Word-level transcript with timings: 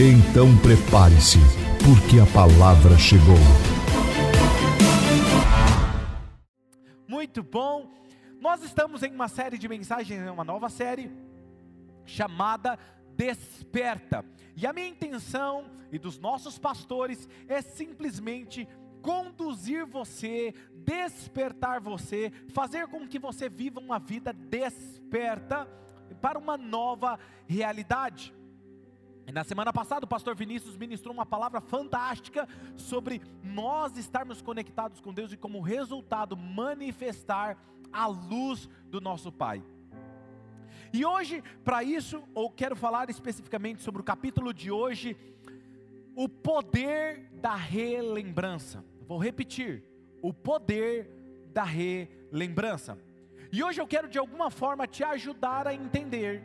Então 0.00 0.56
prepare-se, 0.58 1.38
porque 1.84 2.20
a 2.20 2.26
palavra 2.32 2.96
chegou. 2.96 3.34
Muito 7.08 7.42
bom. 7.42 7.90
Nós 8.40 8.62
estamos 8.62 9.02
em 9.02 9.10
uma 9.10 9.26
série 9.26 9.58
de 9.58 9.66
mensagens, 9.66 10.22
uma 10.30 10.44
nova 10.44 10.68
série 10.68 11.10
chamada 12.06 12.78
Desperta. 13.16 14.24
E 14.54 14.68
a 14.68 14.72
minha 14.72 14.86
intenção 14.86 15.64
e 15.90 15.98
dos 15.98 16.16
nossos 16.16 16.60
pastores 16.60 17.28
é 17.48 17.60
simplesmente 17.60 18.68
conduzir 19.02 19.84
você, 19.84 20.54
despertar 20.76 21.80
você, 21.80 22.30
fazer 22.50 22.86
com 22.86 23.04
que 23.04 23.18
você 23.18 23.48
viva 23.48 23.80
uma 23.80 23.98
vida 23.98 24.32
desperta 24.32 25.66
para 26.20 26.38
uma 26.38 26.56
nova 26.56 27.18
realidade. 27.48 28.37
Na 29.32 29.44
semana 29.44 29.72
passada, 29.72 30.06
o 30.06 30.08
pastor 30.08 30.34
Vinícius 30.34 30.76
ministrou 30.76 31.12
uma 31.12 31.26
palavra 31.26 31.60
fantástica 31.60 32.48
sobre 32.76 33.20
nós 33.42 33.96
estarmos 33.98 34.40
conectados 34.40 35.00
com 35.00 35.12
Deus 35.12 35.32
e, 35.32 35.36
como 35.36 35.60
resultado, 35.60 36.34
manifestar 36.34 37.58
a 37.92 38.06
luz 38.06 38.68
do 38.86 39.00
nosso 39.00 39.30
Pai. 39.30 39.62
E 40.94 41.04
hoje, 41.04 41.42
para 41.62 41.82
isso, 41.82 42.22
eu 42.34 42.48
quero 42.48 42.74
falar 42.74 43.10
especificamente 43.10 43.82
sobre 43.82 44.00
o 44.00 44.04
capítulo 44.04 44.54
de 44.54 44.70
hoje, 44.70 45.14
o 46.16 46.26
poder 46.26 47.28
da 47.34 47.54
relembrança. 47.54 48.82
Vou 49.06 49.18
repetir: 49.18 49.84
o 50.22 50.32
poder 50.32 51.06
da 51.52 51.64
relembrança. 51.64 52.98
E 53.52 53.62
hoje 53.62 53.78
eu 53.78 53.86
quero 53.86 54.08
de 54.08 54.18
alguma 54.18 54.50
forma 54.50 54.86
te 54.86 55.04
ajudar 55.04 55.66
a 55.66 55.74
entender 55.74 56.42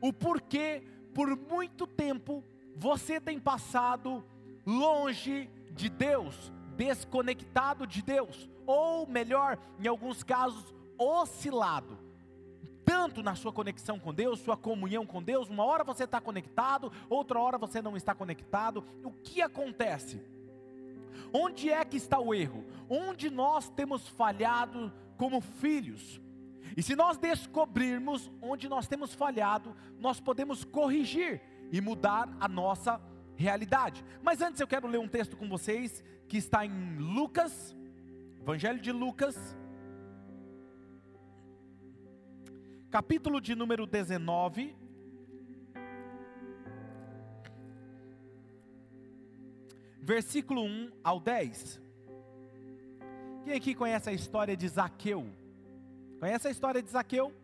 o 0.00 0.12
porquê 0.12 0.82
por 1.14 1.36
muito 1.36 1.86
tempo 1.86 2.44
você 2.76 3.20
tem 3.20 3.38
passado 3.38 4.24
longe 4.66 5.48
de 5.70 5.88
Deus, 5.88 6.52
desconectado 6.76 7.86
de 7.86 8.02
Deus, 8.02 8.50
ou 8.66 9.06
melhor, 9.06 9.58
em 9.78 9.86
alguns 9.86 10.22
casos, 10.22 10.74
oscilado. 10.98 11.98
Tanto 12.84 13.22
na 13.22 13.34
sua 13.34 13.52
conexão 13.52 13.98
com 13.98 14.12
Deus, 14.12 14.40
sua 14.40 14.56
comunhão 14.56 15.06
com 15.06 15.22
Deus, 15.22 15.48
uma 15.48 15.64
hora 15.64 15.84
você 15.84 16.04
está 16.04 16.20
conectado, 16.20 16.92
outra 17.08 17.38
hora 17.38 17.56
você 17.56 17.80
não 17.80 17.96
está 17.96 18.14
conectado. 18.14 18.84
O 19.02 19.10
que 19.10 19.40
acontece? 19.40 20.20
Onde 21.32 21.70
é 21.70 21.84
que 21.84 21.96
está 21.96 22.18
o 22.18 22.34
erro? 22.34 22.64
Onde 22.88 23.30
nós 23.30 23.70
temos 23.70 24.06
falhado 24.08 24.92
como 25.16 25.40
filhos? 25.40 26.20
E 26.76 26.82
se 26.82 26.96
nós 26.96 27.16
descobrirmos 27.18 28.30
onde 28.40 28.68
nós 28.68 28.86
temos 28.88 29.14
falhado, 29.14 29.74
nós 29.98 30.20
podemos 30.20 30.64
corrigir 30.64 31.40
e 31.70 31.80
mudar 31.80 32.28
a 32.40 32.48
nossa 32.48 33.00
realidade. 33.36 34.04
Mas 34.22 34.40
antes 34.40 34.60
eu 34.60 34.66
quero 34.66 34.88
ler 34.88 34.98
um 34.98 35.08
texto 35.08 35.36
com 35.36 35.48
vocês 35.48 36.02
que 36.28 36.36
está 36.36 36.64
em 36.64 36.96
Lucas, 36.96 37.76
Evangelho 38.40 38.80
de 38.80 38.92
Lucas, 38.92 39.56
capítulo 42.90 43.40
de 43.40 43.54
número 43.54 43.86
19. 43.86 44.76
Versículo 50.00 50.62
1 50.62 50.92
ao 51.02 51.18
10. 51.18 51.80
Quem 53.44 53.54
aqui 53.54 53.74
conhece 53.74 54.10
a 54.10 54.12
história 54.12 54.56
de 54.56 54.68
Zaqueu? 54.68 55.26
Conhece 56.24 56.48
a 56.48 56.50
história 56.50 56.82
de 56.82 56.88
Zaqueu? 56.88 57.34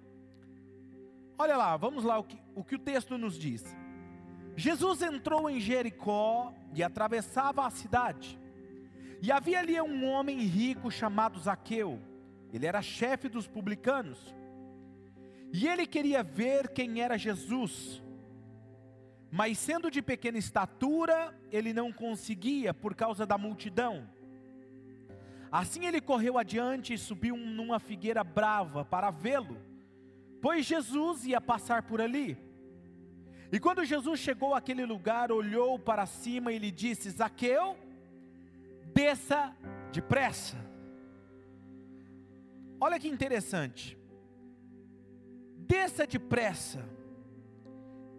Olha 1.37 1.55
lá, 1.55 1.77
vamos 1.77 2.03
lá 2.03 2.19
o 2.19 2.25
que 2.25 2.39
o, 2.55 2.65
que 2.65 2.77
o 2.77 2.79
texto 2.79 3.19
nos 3.19 3.39
diz. 3.39 3.63
Jesus 4.57 5.03
entrou 5.03 5.51
em 5.51 5.61
Jericó 5.61 6.55
e 6.75 6.83
atravessava 6.83 7.67
a 7.67 7.69
cidade. 7.69 8.41
E 9.21 9.31
havia 9.31 9.59
ali 9.59 9.79
um 9.83 10.07
homem 10.07 10.39
rico 10.39 10.91
chamado 10.91 11.39
Zaqueu. 11.39 12.01
Ele 12.55 12.65
era 12.65 12.81
chefe 12.81 13.29
dos 13.29 13.47
publicanos. 13.47 14.35
E 15.53 15.69
ele 15.69 15.87
queria 15.87 16.23
ver 16.23 16.71
quem 16.71 17.03
era 17.03 17.19
Jesus. 17.19 18.03
Mas 19.31 19.59
sendo 19.59 19.91
de 19.91 20.01
pequena 20.01 20.39
estatura, 20.39 21.39
ele 21.53 21.75
não 21.75 21.93
conseguia 21.93 22.73
por 22.73 22.95
causa 22.95 23.27
da 23.27 23.37
multidão. 23.37 24.09
Assim 25.51 25.87
ele 25.87 26.01
correu 26.01 26.39
adiante 26.39 26.95
e 26.95 26.99
subiu 26.99 27.37
numa 27.37 27.81
figueira 27.81 28.23
brava 28.23 28.85
para 28.85 29.11
vê-lo, 29.11 29.57
pois 30.41 30.65
Jesus 30.65 31.25
ia 31.27 31.41
passar 31.41 31.83
por 31.83 32.01
ali. 32.01 32.39
E 33.53 33.59
quando 33.59 33.85
Jesus 33.85 34.21
chegou 34.21 34.55
àquele 34.55 34.87
lugar, 34.87 35.33
olhou 35.33 35.77
para 35.79 36.07
cima 36.07 36.53
e 36.53 36.59
lhe 36.59 36.71
disse: 36.71 37.11
Zaqueu, 37.11 37.77
desça 38.95 39.55
depressa. 39.91 40.57
Olha 42.81 42.99
que 42.99 43.09
interessante. 43.09 43.99
Desça 45.57 46.07
depressa. 46.07 46.89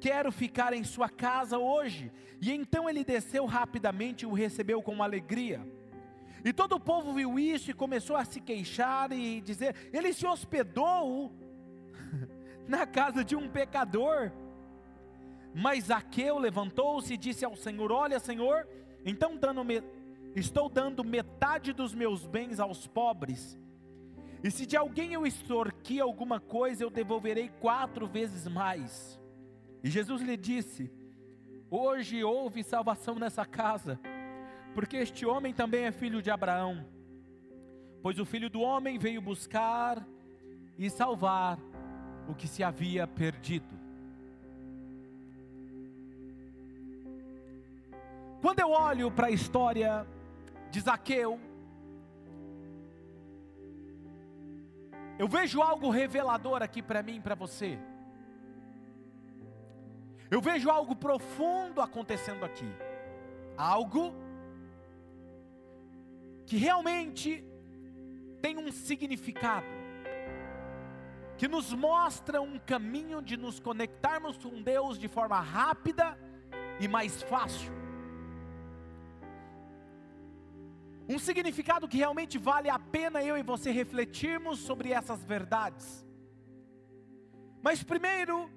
Quero 0.01 0.31
ficar 0.31 0.73
em 0.73 0.83
sua 0.83 1.07
casa 1.07 1.57
hoje. 1.57 2.11
E 2.41 2.51
então 2.51 2.89
ele 2.89 3.03
desceu 3.03 3.45
rapidamente 3.45 4.23
e 4.23 4.25
o 4.25 4.33
recebeu 4.33 4.81
com 4.81 5.01
alegria. 5.01 5.61
E 6.43 6.51
todo 6.51 6.73
o 6.73 6.79
povo 6.79 7.13
viu 7.13 7.37
isso 7.37 7.69
e 7.69 7.73
começou 7.73 8.15
a 8.15 8.25
se 8.25 8.41
queixar 8.41 9.11
e 9.11 9.41
dizer: 9.41 9.75
ele 9.93 10.11
se 10.13 10.25
hospedou 10.25 11.31
na 12.67 12.85
casa 12.85 13.23
de 13.23 13.35
um 13.35 13.47
pecador. 13.47 14.31
Mas 15.53 15.85
Zaqueu 15.85 16.37
levantou-se 16.37 17.13
e 17.13 17.17
disse 17.17 17.45
ao 17.45 17.55
Senhor: 17.55 17.91
Olha, 17.91 18.19
Senhor, 18.19 18.67
então 19.05 19.37
dando 19.37 19.61
estou 20.35 20.69
dando 20.69 21.03
metade 21.03 21.73
dos 21.73 21.93
meus 21.93 22.25
bens 22.25 22.59
aos 22.59 22.87
pobres. 22.87 23.59
E 24.43 24.49
se 24.49 24.65
de 24.65 24.75
alguém 24.75 25.13
eu 25.13 25.27
extorqui 25.27 25.99
alguma 25.99 26.39
coisa, 26.39 26.83
eu 26.83 26.89
devolverei 26.89 27.49
quatro 27.59 28.07
vezes 28.07 28.47
mais. 28.47 29.19
E 29.83 29.89
Jesus 29.89 30.21
lhe 30.21 30.35
disse: 30.35 30.91
Hoje 31.69 32.23
houve 32.23 32.63
salvação 32.63 33.15
nessa 33.15 33.45
casa 33.45 33.99
porque 34.73 34.97
este 34.97 35.25
homem 35.25 35.53
também 35.53 35.85
é 35.85 35.91
filho 35.91 36.21
de 36.21 36.31
Abraão. 36.31 36.85
Pois 38.01 38.19
o 38.19 38.25
filho 38.25 38.49
do 38.49 38.61
homem 38.61 38.97
veio 38.97 39.21
buscar 39.21 40.05
e 40.77 40.89
salvar 40.89 41.59
o 42.27 42.33
que 42.33 42.47
se 42.47 42.63
havia 42.63 43.05
perdido. 43.05 43.79
Quando 48.41 48.59
eu 48.59 48.71
olho 48.71 49.11
para 49.11 49.27
a 49.27 49.31
história 49.31 50.07
de 50.71 50.79
Zaqueu, 50.79 51.39
eu 55.19 55.27
vejo 55.27 55.61
algo 55.61 55.91
revelador 55.91 56.63
aqui 56.63 56.81
para 56.81 57.03
mim 57.03 57.17
e 57.17 57.21
para 57.21 57.35
você. 57.35 57.77
Eu 60.31 60.41
vejo 60.41 60.71
algo 60.71 60.95
profundo 60.95 61.81
acontecendo 61.81 62.43
aqui. 62.43 62.71
Algo 63.55 64.15
que 66.45 66.57
realmente 66.57 67.43
tem 68.41 68.57
um 68.57 68.71
significado, 68.71 69.67
que 71.37 71.47
nos 71.47 71.73
mostra 71.73 72.41
um 72.41 72.59
caminho 72.59 73.21
de 73.21 73.37
nos 73.37 73.59
conectarmos 73.59 74.37
com 74.37 74.61
Deus 74.61 74.97
de 74.97 75.07
forma 75.07 75.39
rápida 75.39 76.17
e 76.79 76.87
mais 76.87 77.21
fácil. 77.23 77.71
Um 81.07 81.19
significado 81.19 81.87
que 81.87 81.97
realmente 81.97 82.37
vale 82.37 82.69
a 82.69 82.79
pena 82.79 83.23
eu 83.23 83.37
e 83.37 83.43
você 83.43 83.71
refletirmos 83.71 84.59
sobre 84.59 84.93
essas 84.93 85.23
verdades. 85.23 86.05
Mas 87.61 87.83
primeiro, 87.83 88.49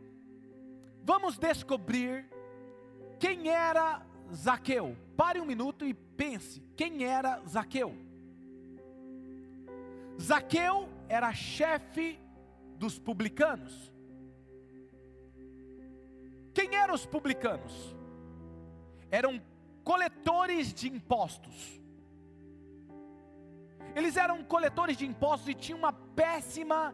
vamos 1.03 1.37
descobrir 1.37 2.27
quem 3.19 3.49
era 3.49 4.03
Zaqueu. 4.33 4.97
Pare 5.17 5.41
um 5.41 5.45
minuto 5.45 5.85
e 5.85 5.93
pense: 5.93 6.63
quem 6.77 7.05
era 7.05 7.43
Zaqueu? 7.47 7.97
Zaqueu 10.21 10.89
era 11.09 11.33
chefe 11.33 12.19
dos 12.77 12.99
publicanos. 12.99 13.93
Quem 16.53 16.77
eram 16.77 16.95
os 16.95 17.05
publicanos? 17.05 17.95
eram 19.15 19.41
coletores 19.85 20.75
de 20.75 20.89
impostos. 20.89 21.81
Eles 23.95 24.17
eram 24.17 24.43
coletores 24.43 24.97
de 24.97 25.07
impostos 25.07 25.49
e 25.49 25.55
tinham 25.55 25.79
uma 25.79 25.93
péssima 25.93 26.93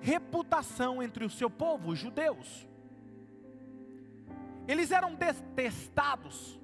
reputação 0.00 1.00
entre 1.00 1.24
o 1.24 1.30
seu 1.30 1.48
povo, 1.48 1.90
os 1.90 1.98
judeus. 1.98 2.66
Eles 4.66 4.90
eram 4.90 5.14
detestados, 5.14 6.59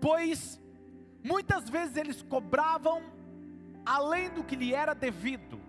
pois 0.00 0.60
muitas 1.22 1.68
vezes 1.68 1.96
eles 1.96 2.22
cobravam 2.22 3.02
além 3.84 4.30
do 4.30 4.42
que 4.42 4.56
lhe 4.56 4.74
era 4.74 4.94
devido. 4.94 5.60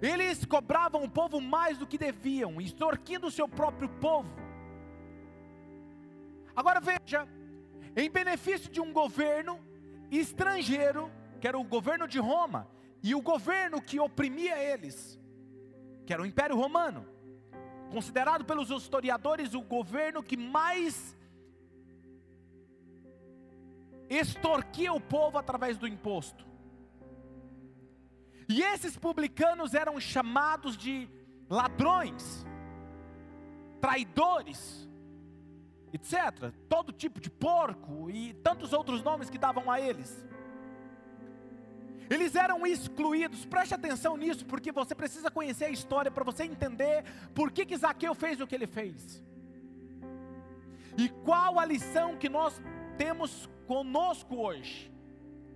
Eles 0.00 0.44
cobravam 0.44 1.02
o 1.02 1.10
povo 1.10 1.40
mais 1.40 1.78
do 1.78 1.86
que 1.86 1.98
deviam, 1.98 2.60
extorquindo 2.60 3.26
o 3.26 3.30
seu 3.30 3.48
próprio 3.48 3.88
povo. 3.88 4.30
Agora 6.54 6.80
veja, 6.80 7.26
em 7.96 8.08
benefício 8.10 8.70
de 8.70 8.80
um 8.80 8.92
governo 8.92 9.58
estrangeiro, 10.10 11.10
que 11.40 11.48
era 11.48 11.58
o 11.58 11.64
governo 11.64 12.06
de 12.06 12.18
Roma, 12.18 12.68
e 13.02 13.14
o 13.14 13.20
governo 13.20 13.80
que 13.80 13.98
oprimia 13.98 14.56
eles, 14.58 15.18
que 16.04 16.12
era 16.12 16.22
o 16.22 16.26
Império 16.26 16.56
Romano, 16.56 17.06
considerado 17.90 18.44
pelos 18.44 18.70
historiadores 18.70 19.54
o 19.54 19.62
governo 19.62 20.22
que 20.22 20.36
mais 20.36 21.16
extorquia 24.08 24.92
o 24.92 25.00
povo 25.00 25.38
através 25.38 25.76
do 25.76 25.86
imposto. 25.86 26.46
E 28.48 28.62
esses 28.62 28.96
publicanos 28.96 29.74
eram 29.74 30.00
chamados 30.00 30.76
de 30.76 31.08
ladrões, 31.50 32.46
traidores, 33.80 34.88
etc. 35.92 36.52
Todo 36.68 36.92
tipo 36.92 37.20
de 37.20 37.30
porco 37.30 38.10
e 38.10 38.32
tantos 38.34 38.72
outros 38.72 39.02
nomes 39.02 39.28
que 39.28 39.38
davam 39.38 39.70
a 39.70 39.80
eles. 39.80 40.26
Eles 42.10 42.34
eram 42.34 42.66
excluídos, 42.66 43.44
preste 43.44 43.74
atenção 43.74 44.16
nisso, 44.16 44.46
porque 44.46 44.72
você 44.72 44.94
precisa 44.94 45.30
conhecer 45.30 45.66
a 45.66 45.70
história 45.70 46.10
para 46.10 46.24
você 46.24 46.44
entender 46.44 47.04
por 47.34 47.50
que, 47.50 47.66
que 47.66 47.76
Zaqueu 47.76 48.14
fez 48.14 48.40
o 48.40 48.46
que 48.46 48.54
ele 48.54 48.66
fez. 48.66 49.22
E 50.96 51.10
qual 51.10 51.60
a 51.60 51.66
lição 51.66 52.16
que 52.16 52.30
nós 52.30 52.60
temos 52.96 53.48
conosco 53.70 54.34
hoje? 54.46 54.90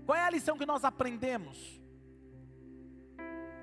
Qual 0.05 0.17
é 0.17 0.25
a 0.25 0.31
lição 0.31 0.59
que 0.59 0.67
nós 0.73 0.85
aprendemos? 0.85 1.57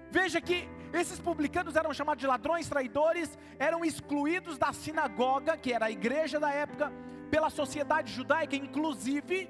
Veja 0.10 0.42
que 0.42 0.68
esses 0.92 1.20
publicanos 1.20 1.76
eram 1.76 1.94
chamados 1.94 2.22
de 2.22 2.28
ladrões 2.28 2.68
traidores, 2.68 3.38
eram 3.60 3.86
excluídos 3.86 4.58
da 4.58 4.74
sinagoga, 4.74 5.56
que 5.56 5.72
era 5.72 5.86
a 5.86 5.92
igreja 5.92 6.40
da 6.40 6.52
época, 6.52 6.92
pela 7.30 7.52
sociedade 7.52 8.12
judaica, 8.12 8.56
inclusive, 8.56 9.48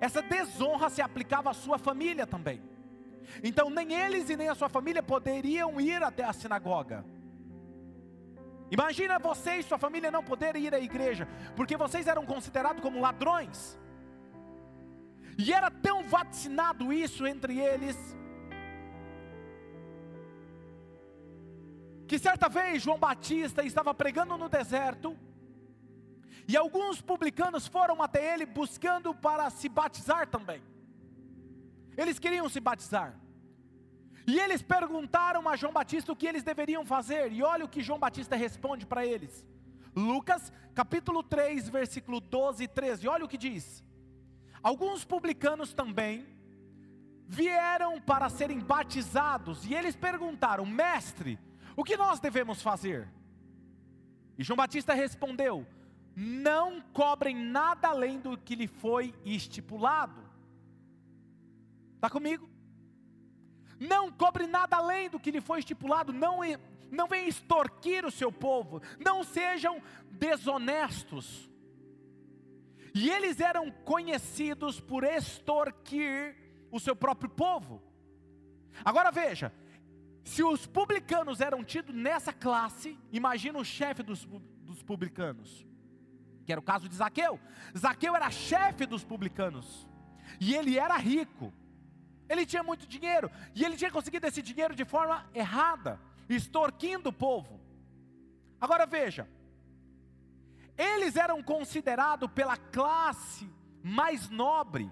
essa 0.00 0.22
desonra 0.22 0.88
se 0.88 1.02
aplicava 1.02 1.50
à 1.50 1.54
sua 1.54 1.78
família 1.78 2.26
também. 2.26 2.62
Então, 3.44 3.68
nem 3.68 3.92
eles 3.92 4.30
e 4.30 4.36
nem 4.36 4.48
a 4.48 4.54
sua 4.54 4.70
família 4.70 5.02
poderiam 5.02 5.78
ir 5.78 6.02
até 6.02 6.24
a 6.24 6.32
sinagoga. 6.32 7.04
Imagina 8.70 9.18
você 9.18 9.56
e 9.56 9.62
sua 9.62 9.78
família 9.78 10.10
não 10.10 10.22
poderem 10.22 10.64
ir 10.64 10.74
à 10.74 10.80
igreja, 10.80 11.28
porque 11.54 11.76
vocês 11.76 12.06
eram 12.06 12.24
considerados 12.24 12.80
como 12.80 13.00
ladrões. 13.00 13.78
E 15.38 15.52
era 15.52 15.70
tão 15.70 16.02
vacinado 16.02 16.92
isso 16.92 17.24
entre 17.24 17.60
eles, 17.60 17.96
que 22.08 22.18
certa 22.18 22.48
vez 22.48 22.82
João 22.82 22.98
Batista 22.98 23.62
estava 23.62 23.94
pregando 23.94 24.36
no 24.36 24.48
deserto, 24.48 25.16
e 26.48 26.56
alguns 26.56 27.00
publicanos 27.00 27.68
foram 27.68 28.02
até 28.02 28.34
ele 28.34 28.46
buscando 28.46 29.14
para 29.14 29.48
se 29.50 29.68
batizar 29.68 30.26
também. 30.26 30.60
Eles 31.96 32.18
queriam 32.18 32.48
se 32.48 32.58
batizar. 32.58 33.14
E 34.26 34.38
eles 34.40 34.60
perguntaram 34.60 35.48
a 35.48 35.56
João 35.56 35.72
Batista 35.72 36.12
o 36.12 36.16
que 36.16 36.26
eles 36.26 36.42
deveriam 36.42 36.84
fazer, 36.84 37.32
e 37.32 37.42
olha 37.42 37.64
o 37.64 37.68
que 37.68 37.82
João 37.82 37.98
Batista 37.98 38.34
responde 38.34 38.84
para 38.86 39.06
eles. 39.06 39.46
Lucas, 39.94 40.52
capítulo 40.74 41.22
3, 41.22 41.68
versículo 41.68 42.20
12 42.20 42.64
e 42.64 42.68
13. 42.68 43.06
Olha 43.08 43.24
o 43.24 43.28
que 43.28 43.38
diz. 43.38 43.84
Alguns 44.62 45.04
publicanos 45.04 45.72
também 45.72 46.26
vieram 47.26 48.00
para 48.00 48.28
serem 48.28 48.58
batizados, 48.58 49.64
e 49.64 49.74
eles 49.74 49.96
perguntaram: 49.96 50.64
"Mestre, 50.66 51.38
o 51.76 51.84
que 51.84 51.96
nós 51.96 52.20
devemos 52.20 52.62
fazer?" 52.62 53.08
E 54.36 54.44
João 54.44 54.56
Batista 54.56 54.94
respondeu: 54.94 55.66
não 56.20 56.80
cobrem 56.92 57.36
nada 57.36 57.86
além 57.86 58.18
do 58.18 58.36
que 58.36 58.56
lhe 58.56 58.66
foi 58.66 59.14
estipulado. 59.24 60.20
Está 61.94 62.10
comigo? 62.10 62.50
Não 63.78 64.10
cobre 64.10 64.48
nada 64.48 64.76
além 64.76 65.08
do 65.08 65.20
que 65.20 65.30
lhe 65.30 65.40
foi 65.40 65.60
estipulado, 65.60 66.12
não, 66.12 66.40
não 66.90 67.06
venham 67.06 67.28
extorquir 67.28 68.04
o 68.04 68.10
seu 68.10 68.32
povo, 68.32 68.82
não 68.98 69.22
sejam 69.22 69.80
desonestos. 70.10 71.48
E 72.94 73.10
eles 73.10 73.40
eram 73.40 73.70
conhecidos 73.70 74.80
por 74.80 75.04
extorquir 75.04 76.36
o 76.70 76.78
seu 76.78 76.94
próprio 76.94 77.30
povo. 77.30 77.82
Agora 78.84 79.10
veja, 79.10 79.52
se 80.24 80.42
os 80.42 80.66
publicanos 80.66 81.40
eram 81.40 81.64
tidos 81.64 81.94
nessa 81.94 82.32
classe, 82.32 82.98
imagina 83.12 83.58
o 83.58 83.64
chefe 83.64 84.02
dos, 84.02 84.24
dos 84.24 84.82
publicanos 84.82 85.66
que 86.48 86.52
era 86.52 86.58
o 86.62 86.64
caso 86.64 86.88
de 86.88 86.96
Zaqueu. 86.96 87.38
Zaqueu 87.76 88.16
era 88.16 88.30
chefe 88.30 88.86
dos 88.86 89.04
publicanos, 89.04 89.86
e 90.40 90.54
ele 90.54 90.78
era 90.78 90.96
rico, 90.96 91.52
ele 92.26 92.46
tinha 92.46 92.62
muito 92.62 92.86
dinheiro, 92.86 93.30
e 93.54 93.62
ele 93.66 93.76
tinha 93.76 93.90
conseguido 93.90 94.26
esse 94.26 94.40
dinheiro 94.40 94.74
de 94.74 94.82
forma 94.82 95.28
errada, 95.34 96.00
extorquindo 96.26 97.10
o 97.10 97.12
povo. 97.12 97.60
Agora 98.58 98.86
veja, 98.86 99.28
eles 100.78 101.16
eram 101.16 101.42
considerados 101.42 102.30
pela 102.30 102.56
classe 102.56 103.50
mais 103.82 104.30
nobre, 104.30 104.88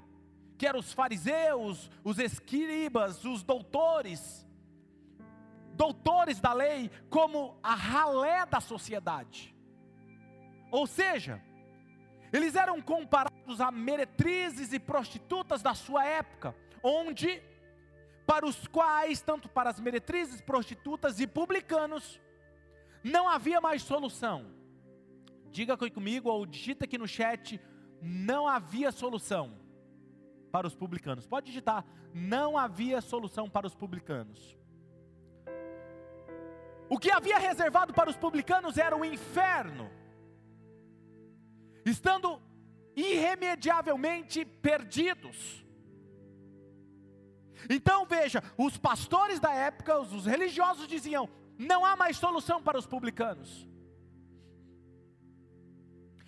que 0.58 0.66
eram 0.66 0.80
os 0.80 0.92
fariseus, 0.92 1.88
os 2.02 2.18
escribas, 2.18 3.24
os 3.24 3.44
doutores, 3.44 4.44
doutores 5.74 6.40
da 6.40 6.52
lei, 6.52 6.90
como 7.08 7.56
a 7.62 7.74
ralé 7.74 8.44
da 8.46 8.60
sociedade. 8.60 9.54
Ou 10.72 10.88
seja, 10.88 11.40
eles 12.32 12.56
eram 12.56 12.82
comparados 12.82 13.60
a 13.60 13.70
meretrizes 13.70 14.72
e 14.72 14.80
prostitutas 14.80 15.62
da 15.62 15.74
sua 15.74 16.04
época, 16.04 16.54
onde, 16.82 17.40
para 18.26 18.44
os 18.44 18.66
quais, 18.66 19.20
tanto 19.20 19.48
para 19.48 19.70
as 19.70 19.78
meretrizes, 19.78 20.40
prostitutas 20.40 21.20
e 21.20 21.26
publicanos, 21.26 22.20
não 23.04 23.28
havia 23.28 23.60
mais 23.60 23.82
solução. 23.82 24.56
Diga 25.56 25.74
comigo 25.78 26.28
ou 26.28 26.44
digita 26.44 26.84
aqui 26.84 26.98
no 26.98 27.08
chat, 27.08 27.58
não 28.02 28.46
havia 28.46 28.92
solução 28.92 29.58
para 30.52 30.66
os 30.66 30.74
publicanos. 30.74 31.26
Pode 31.26 31.46
digitar, 31.46 31.82
não 32.12 32.58
havia 32.58 33.00
solução 33.00 33.48
para 33.48 33.66
os 33.66 33.74
publicanos. 33.74 34.54
O 36.90 36.98
que 36.98 37.10
havia 37.10 37.38
reservado 37.38 37.94
para 37.94 38.10
os 38.10 38.18
publicanos 38.18 38.76
era 38.76 38.94
o 38.94 39.02
inferno 39.02 39.90
estando 41.86 42.38
irremediavelmente 42.94 44.44
perdidos. 44.44 45.64
Então 47.70 48.04
veja, 48.04 48.42
os 48.58 48.76
pastores 48.76 49.40
da 49.40 49.54
época, 49.54 49.98
os 50.00 50.26
religiosos 50.26 50.86
diziam: 50.86 51.30
não 51.58 51.82
há 51.82 51.96
mais 51.96 52.18
solução 52.18 52.62
para 52.62 52.78
os 52.78 52.86
publicanos. 52.86 53.66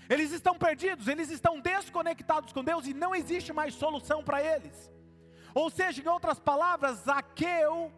Eles 0.08 0.32
estão 0.32 0.56
perdidos, 0.56 1.06
eles 1.06 1.30
estão 1.30 1.60
desconectados 1.60 2.52
com 2.52 2.64
Deus 2.64 2.86
e 2.86 2.94
não 2.94 3.14
existe 3.14 3.52
mais 3.52 3.74
solução 3.74 4.24
para 4.24 4.42
eles. 4.42 4.90
Ou 5.54 5.68
seja, 5.70 6.02
em 6.02 6.08
outras 6.08 6.38
palavras, 6.38 6.98
Zaqueu 7.00 7.92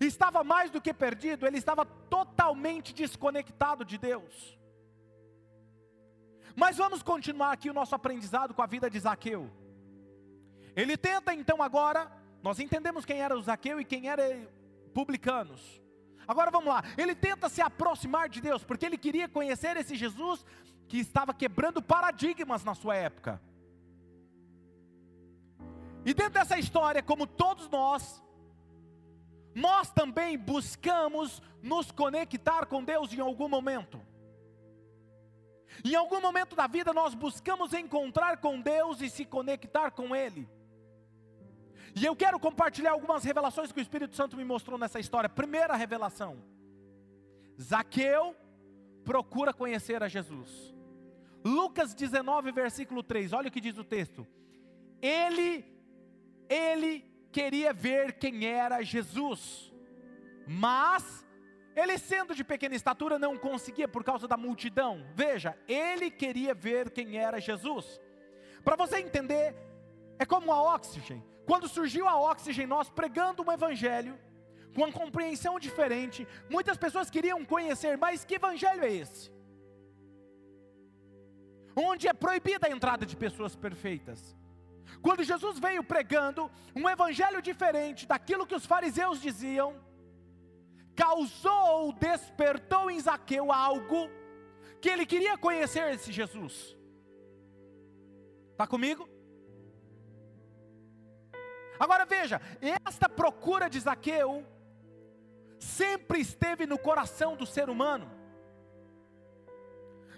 estava 0.00 0.44
mais 0.44 0.70
do 0.70 0.80
que 0.80 0.94
perdido, 0.94 1.46
ele 1.46 1.58
estava 1.58 1.84
totalmente 1.84 2.94
desconectado 2.94 3.84
de 3.84 3.98
Deus. 3.98 4.58
Mas 6.54 6.76
vamos 6.76 7.02
continuar 7.02 7.52
aqui 7.52 7.68
o 7.68 7.74
nosso 7.74 7.94
aprendizado 7.94 8.54
com 8.54 8.62
a 8.62 8.66
vida 8.66 8.88
de 8.88 8.98
Zaqueu. 8.98 9.50
Ele 10.76 10.96
tenta 10.96 11.34
então 11.34 11.62
agora, 11.62 12.10
nós 12.42 12.60
entendemos 12.60 13.04
quem 13.04 13.20
era 13.20 13.36
o 13.36 13.42
Zaqueu 13.42 13.80
e 13.80 13.84
quem 13.84 14.08
era 14.08 14.22
publicanos. 14.94 15.80
Agora 16.26 16.50
vamos 16.50 16.68
lá, 16.68 16.82
ele 16.96 17.14
tenta 17.14 17.48
se 17.48 17.60
aproximar 17.60 18.28
de 18.28 18.40
Deus, 18.40 18.62
porque 18.62 18.86
ele 18.86 18.96
queria 18.96 19.28
conhecer 19.28 19.76
esse 19.76 19.96
Jesus 19.96 20.44
que 20.90 20.98
estava 20.98 21.32
quebrando 21.32 21.80
paradigmas 21.80 22.64
na 22.64 22.74
sua 22.74 22.96
época. 22.96 23.40
E 26.04 26.12
dentro 26.12 26.32
dessa 26.32 26.58
história, 26.58 27.00
como 27.00 27.28
todos 27.28 27.68
nós, 27.68 28.20
nós 29.54 29.88
também 29.92 30.36
buscamos 30.36 31.40
nos 31.62 31.92
conectar 31.92 32.66
com 32.66 32.82
Deus 32.82 33.12
em 33.12 33.20
algum 33.20 33.48
momento. 33.48 34.00
Em 35.84 35.94
algum 35.94 36.20
momento 36.20 36.56
da 36.56 36.66
vida 36.66 36.92
nós 36.92 37.14
buscamos 37.14 37.72
encontrar 37.72 38.38
com 38.38 38.60
Deus 38.60 39.00
e 39.00 39.08
se 39.08 39.24
conectar 39.24 39.92
com 39.92 40.16
Ele. 40.16 40.48
E 41.94 42.04
eu 42.04 42.16
quero 42.16 42.40
compartilhar 42.40 42.90
algumas 42.90 43.22
revelações 43.22 43.70
que 43.70 43.78
o 43.78 43.82
Espírito 43.82 44.16
Santo 44.16 44.36
me 44.36 44.42
mostrou 44.44 44.76
nessa 44.76 44.98
história. 44.98 45.28
Primeira 45.28 45.76
revelação: 45.76 46.42
Zaqueu 47.62 48.34
procura 49.04 49.54
conhecer 49.54 50.02
a 50.02 50.08
Jesus. 50.08 50.79
Lucas 51.44 51.94
19, 51.94 52.52
versículo 52.52 53.02
3, 53.02 53.32
olha 53.32 53.48
o 53.48 53.50
que 53.50 53.60
diz 53.60 53.78
o 53.78 53.84
texto. 53.84 54.26
Ele, 55.00 55.64
ele 56.48 57.04
queria 57.32 57.72
ver 57.72 58.18
quem 58.18 58.46
era 58.46 58.82
Jesus, 58.82 59.72
mas 60.46 61.24
ele, 61.74 61.96
sendo 61.98 62.34
de 62.34 62.44
pequena 62.44 62.74
estatura, 62.74 63.18
não 63.18 63.38
conseguia 63.38 63.88
por 63.88 64.04
causa 64.04 64.28
da 64.28 64.36
multidão. 64.36 65.06
Veja, 65.14 65.56
ele 65.66 66.10
queria 66.10 66.52
ver 66.52 66.90
quem 66.90 67.16
era 67.16 67.40
Jesus. 67.40 68.00
Para 68.62 68.76
você 68.76 68.98
entender, 68.98 69.54
é 70.18 70.26
como 70.26 70.52
a 70.52 70.74
oxigênio. 70.74 71.24
Quando 71.46 71.68
surgiu 71.68 72.06
a 72.06 72.20
oxigênio, 72.20 72.68
nós 72.68 72.90
pregando 72.90 73.42
um 73.42 73.50
evangelho, 73.50 74.18
com 74.74 74.82
uma 74.82 74.92
compreensão 74.92 75.58
diferente, 75.58 76.26
muitas 76.48 76.76
pessoas 76.76 77.10
queriam 77.10 77.44
conhecer, 77.44 77.96
mas 77.96 78.24
que 78.24 78.34
evangelho 78.34 78.84
é 78.84 78.92
esse? 78.92 79.30
Onde 81.74 82.08
é 82.08 82.12
proibida 82.12 82.66
a 82.66 82.70
entrada 82.70 83.06
de 83.06 83.16
pessoas 83.16 83.54
perfeitas. 83.54 84.36
Quando 85.02 85.22
Jesus 85.24 85.58
veio 85.58 85.82
pregando 85.82 86.50
um 86.74 86.88
evangelho 86.88 87.40
diferente 87.40 88.06
daquilo 88.06 88.46
que 88.46 88.54
os 88.54 88.66
fariseus 88.66 89.20
diziam, 89.20 89.76
causou, 90.94 91.92
despertou 91.92 92.90
em 92.90 93.00
Zaqueu 93.00 93.52
algo 93.52 94.10
que 94.80 94.88
ele 94.88 95.06
queria 95.06 95.38
conhecer 95.38 95.94
esse 95.94 96.10
Jesus. 96.10 96.76
Está 98.52 98.66
comigo? 98.66 99.08
Agora 101.78 102.04
veja, 102.04 102.40
esta 102.60 103.08
procura 103.08 103.70
de 103.70 103.80
Zaqueu 103.80 104.44
sempre 105.58 106.20
esteve 106.20 106.66
no 106.66 106.78
coração 106.78 107.36
do 107.36 107.46
ser 107.46 107.70
humano. 107.70 108.19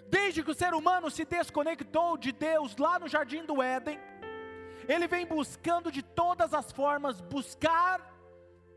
Desde 0.09 0.43
que 0.43 0.51
o 0.51 0.55
ser 0.55 0.75
humano 0.75 1.11
se 1.11 1.25
desconectou 1.25 2.17
de 2.17 2.33
Deus 2.33 2.77
lá 2.77 2.99
no 2.99 3.09
jardim 3.09 3.45
do 3.45 3.63
Éden, 3.63 3.99
ele 4.89 5.07
vem 5.07 5.27
buscando 5.27 5.91
de 5.91 6.03
todas 6.03 6.53
as 6.53 6.71
formas 6.73 7.21
buscar 7.21 8.13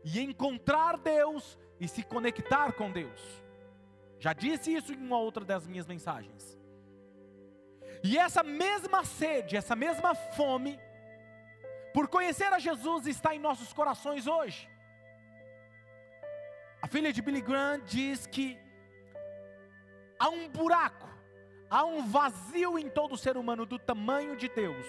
e 0.04 0.20
encontrar 0.20 0.96
Deus 0.96 1.58
e 1.80 1.88
se 1.88 2.02
conectar 2.02 2.72
com 2.72 2.90
Deus. 2.90 3.20
Já 4.18 4.32
disse 4.32 4.74
isso 4.74 4.92
em 4.92 4.96
uma 4.96 5.18
outra 5.18 5.44
das 5.44 5.66
minhas 5.66 5.86
mensagens. 5.86 6.56
E 8.02 8.16
essa 8.16 8.42
mesma 8.42 9.04
sede, 9.04 9.56
essa 9.56 9.74
mesma 9.74 10.14
fome, 10.14 10.78
por 11.92 12.08
conhecer 12.08 12.52
a 12.52 12.58
Jesus, 12.58 13.06
está 13.06 13.34
em 13.34 13.38
nossos 13.38 13.72
corações 13.72 14.26
hoje. 14.26 14.68
A 16.80 16.86
filha 16.86 17.12
de 17.12 17.20
Billy 17.20 17.40
Graham 17.40 17.80
diz 17.80 18.26
que 18.26 18.58
há 20.18 20.28
um 20.28 20.48
buraco, 20.48 21.05
há 21.76 21.84
um 21.84 22.06
vazio 22.06 22.78
em 22.78 22.88
todo 22.88 23.16
ser 23.16 23.36
humano 23.36 23.66
do 23.66 23.78
tamanho 23.78 24.36
de 24.36 24.48
Deus 24.48 24.86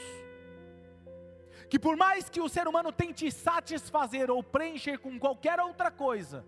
que 1.70 1.78
por 1.78 1.98
mais 1.98 2.30
que 2.30 2.40
o 2.40 2.48
ser 2.48 2.68
humano 2.68 2.92
tente 2.92 3.30
satisfazer 3.32 4.32
ou 4.32 4.42
preencher 4.42 4.98
com 5.00 5.20
qualquer 5.20 5.60
outra 5.60 5.92
coisa, 5.92 6.46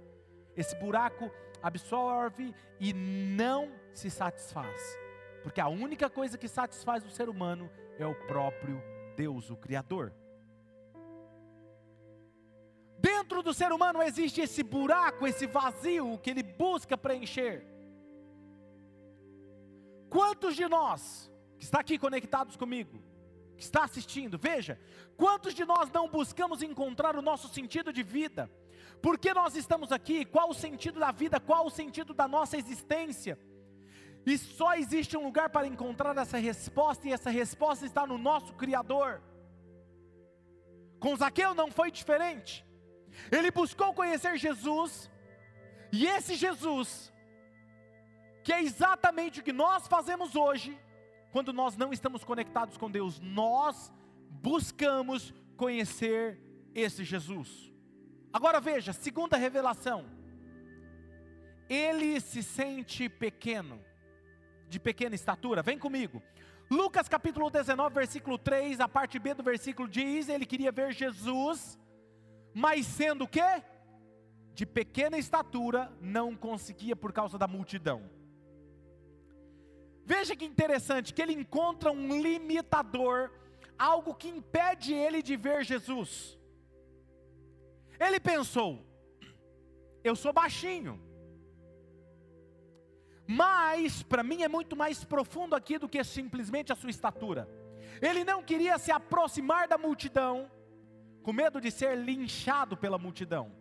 esse 0.56 0.76
buraco 0.78 1.30
absorve 1.62 2.56
e 2.80 2.94
não 2.94 3.70
se 3.94 4.10
satisfaz. 4.10 4.98
Porque 5.44 5.60
a 5.60 5.68
única 5.68 6.10
coisa 6.10 6.38
que 6.38 6.48
satisfaz 6.48 7.06
o 7.06 7.10
ser 7.10 7.28
humano 7.28 7.70
é 7.98 8.06
o 8.06 8.16
próprio 8.28 8.82
Deus, 9.16 9.50
o 9.50 9.58
Criador. 9.58 10.14
Dentro 12.98 13.42
do 13.42 13.54
ser 13.54 13.72
humano 13.72 14.02
existe 14.02 14.42
esse 14.42 14.64
buraco, 14.64 15.28
esse 15.28 15.46
vazio 15.48 16.18
que 16.20 16.30
ele 16.30 16.44
busca 16.44 16.98
preencher. 16.98 17.66
Quantos 20.10 20.56
de 20.56 20.68
nós, 20.68 21.32
que 21.58 21.64
está 21.64 21.80
aqui 21.80 21.98
conectados 21.98 22.56
comigo, 22.56 23.02
que 23.56 23.64
está 23.64 23.84
assistindo, 23.84 24.38
veja, 24.38 24.80
quantos 25.18 25.54
de 25.54 25.66
nós 25.66 25.92
não 25.92 26.10
buscamos 26.10 26.64
encontrar 26.64 27.16
o 27.16 27.22
nosso 27.22 27.48
sentido 27.50 27.94
de 27.94 28.02
vida? 28.02 28.50
Por 29.02 29.18
que 29.18 29.34
nós 29.34 29.56
estamos 29.56 29.92
aqui? 29.92 30.26
Qual 30.26 30.50
o 30.50 30.54
sentido 30.54 31.00
da 31.00 31.12
vida? 31.12 31.40
Qual 31.40 31.66
o 31.66 31.70
sentido 31.70 32.14
da 32.14 32.28
nossa 32.28 32.58
existência? 32.58 33.38
E 34.26 34.38
só 34.38 34.76
existe 34.76 35.16
um 35.16 35.24
lugar 35.24 35.50
para 35.50 35.68
encontrar 35.68 36.18
essa 36.18 36.38
resposta, 36.38 37.08
e 37.08 37.14
essa 37.14 37.30
resposta 37.30 37.86
está 37.86 38.06
no 38.06 38.18
nosso 38.18 38.54
Criador. 38.54 39.22
Com 41.00 41.16
Zaqueu 41.16 41.54
não 41.54 41.72
foi 41.72 41.92
diferente. 41.92 42.66
Ele 43.32 43.52
buscou 43.52 43.94
conhecer 43.94 44.38
Jesus, 44.38 45.10
e 45.92 46.06
esse 46.06 46.36
Jesus, 46.36 47.09
que 48.50 48.54
é 48.54 48.64
exatamente 48.64 49.42
o 49.42 49.44
que 49.44 49.54
nós 49.54 49.88
fazemos 49.88 50.36
hoje, 50.36 50.76
quando 51.32 51.54
nós 51.54 51.78
não 51.78 51.94
estamos 51.94 52.24
conectados 52.24 52.78
com 52.78 52.90
Deus, 52.90 53.20
nós 53.20 53.94
buscamos 54.28 55.32
conhecer 55.56 56.42
esse 56.74 57.04
Jesus. 57.04 57.72
Agora 58.34 58.60
veja, 58.60 58.92
segunda 58.92 59.38
revelação. 59.38 60.04
Ele 61.70 62.20
se 62.20 62.42
sente 62.42 63.08
pequeno, 63.08 63.80
de 64.68 64.80
pequena 64.80 65.14
estatura. 65.14 65.62
Vem 65.62 65.78
comigo. 65.78 66.20
Lucas 66.72 67.08
capítulo 67.08 67.52
19, 67.52 67.94
versículo 67.94 68.40
3, 68.40 68.80
a 68.80 68.90
parte 68.90 69.20
B 69.20 69.36
do 69.36 69.44
versículo 69.44 69.88
diz: 69.88 70.28
ele 70.28 70.48
queria 70.48 70.72
ver 70.72 70.92
Jesus, 70.92 71.78
mas 72.52 72.88
sendo 72.88 73.26
o 73.26 73.28
quê? 73.28 73.64
De 74.56 74.66
pequena 74.66 75.20
estatura, 75.20 75.96
não 76.02 76.36
conseguia 76.36 76.96
por 76.96 77.14
causa 77.14 77.38
da 77.38 77.48
multidão. 77.48 78.18
Veja 80.12 80.36
que 80.36 80.44
interessante, 80.44 81.14
que 81.14 81.22
ele 81.22 81.34
encontra 81.34 81.92
um 81.92 82.20
limitador, 82.20 83.30
algo 83.78 84.16
que 84.16 84.28
impede 84.28 84.92
ele 84.92 85.22
de 85.22 85.36
ver 85.38 85.64
Jesus. 85.64 86.36
Ele 88.00 88.20
pensou: 88.20 88.84
eu 90.04 90.16
sou 90.16 90.34
baixinho, 90.34 91.00
mas 93.28 94.02
para 94.02 94.24
mim 94.24 94.42
é 94.42 94.48
muito 94.48 94.76
mais 94.76 95.04
profundo 95.04 95.56
aqui 95.56 95.78
do 95.78 95.88
que 95.88 96.04
simplesmente 96.04 96.74
a 96.74 96.76
sua 96.76 96.90
estatura. 96.90 97.48
Ele 98.02 98.24
não 98.24 98.42
queria 98.42 98.80
se 98.80 98.92
aproximar 98.92 99.68
da 99.68 99.78
multidão, 99.78 100.50
com 101.22 101.32
medo 101.32 101.62
de 101.62 101.70
ser 101.70 101.96
linchado 101.96 102.76
pela 102.76 102.98
multidão. 102.98 103.52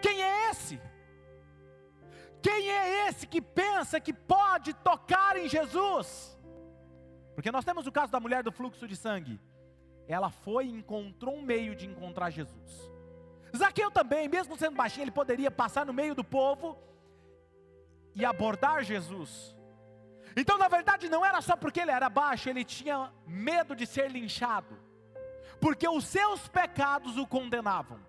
Quem 0.00 0.22
é 0.22 0.50
esse? 0.50 0.80
Quem 2.42 2.70
é 2.70 3.08
esse 3.08 3.26
que 3.26 3.40
pensa 3.40 4.00
que 4.00 4.12
pode 4.12 4.74
tocar 4.74 5.36
em 5.36 5.48
Jesus? 5.48 6.36
Porque 7.34 7.52
nós 7.52 7.64
temos 7.64 7.86
o 7.86 7.92
caso 7.92 8.10
da 8.10 8.20
mulher 8.20 8.42
do 8.42 8.50
fluxo 8.52 8.86
de 8.86 8.96
sangue. 8.96 9.40
Ela 10.08 10.30
foi 10.30 10.66
e 10.66 10.72
encontrou 10.72 11.36
um 11.36 11.42
meio 11.42 11.74
de 11.74 11.86
encontrar 11.86 12.30
Jesus. 12.30 12.90
Zaqueu 13.56 13.90
também, 13.90 14.28
mesmo 14.28 14.56
sendo 14.56 14.76
baixinho, 14.76 15.04
ele 15.04 15.10
poderia 15.10 15.50
passar 15.50 15.86
no 15.86 15.92
meio 15.92 16.14
do 16.14 16.24
povo 16.24 16.76
e 18.14 18.24
abordar 18.24 18.82
Jesus. 18.82 19.56
Então, 20.36 20.58
na 20.58 20.68
verdade, 20.68 21.08
não 21.08 21.24
era 21.24 21.40
só 21.40 21.56
porque 21.56 21.80
ele 21.80 21.90
era 21.90 22.08
baixo, 22.08 22.48
ele 22.48 22.64
tinha 22.64 23.12
medo 23.26 23.76
de 23.76 23.86
ser 23.86 24.10
linchado, 24.10 24.78
porque 25.60 25.86
os 25.86 26.04
seus 26.04 26.48
pecados 26.48 27.16
o 27.18 27.26
condenavam. 27.26 28.00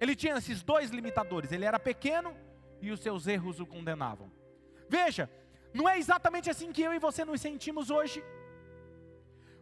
Ele 0.00 0.16
tinha 0.16 0.36
esses 0.36 0.62
dois 0.62 0.90
limitadores, 0.90 1.52
ele 1.52 1.64
era 1.64 1.78
pequeno 1.78 2.34
e 2.80 2.90
os 2.90 3.00
seus 3.00 3.26
erros 3.26 3.60
o 3.60 3.66
condenavam. 3.66 4.32
Veja, 4.88 5.30
não 5.74 5.88
é 5.88 5.98
exatamente 5.98 6.48
assim 6.48 6.72
que 6.72 6.82
eu 6.82 6.92
e 6.92 6.98
você 6.98 7.24
nos 7.24 7.40
sentimos 7.40 7.90
hoje. 7.90 8.24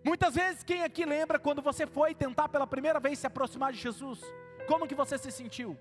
Muitas 0.05 0.37
vezes, 0.37 0.63
quem 0.63 0.83
aqui 0.85 1.05
lembra 1.05 1.39
quando 1.39 1.61
você 1.61 1.87
foi 1.87 2.15
tentar 2.15 2.49
pela 2.49 2.67
primeira 2.67 3.01
vez 3.01 3.19
se 3.19 3.27
aproximar 3.27 3.73
de 3.73 3.79
Jesus? 3.79 4.21
Como 4.67 4.87
que 4.87 4.95
você 4.95 5.19
se 5.19 5.31
sentiu? 5.33 5.77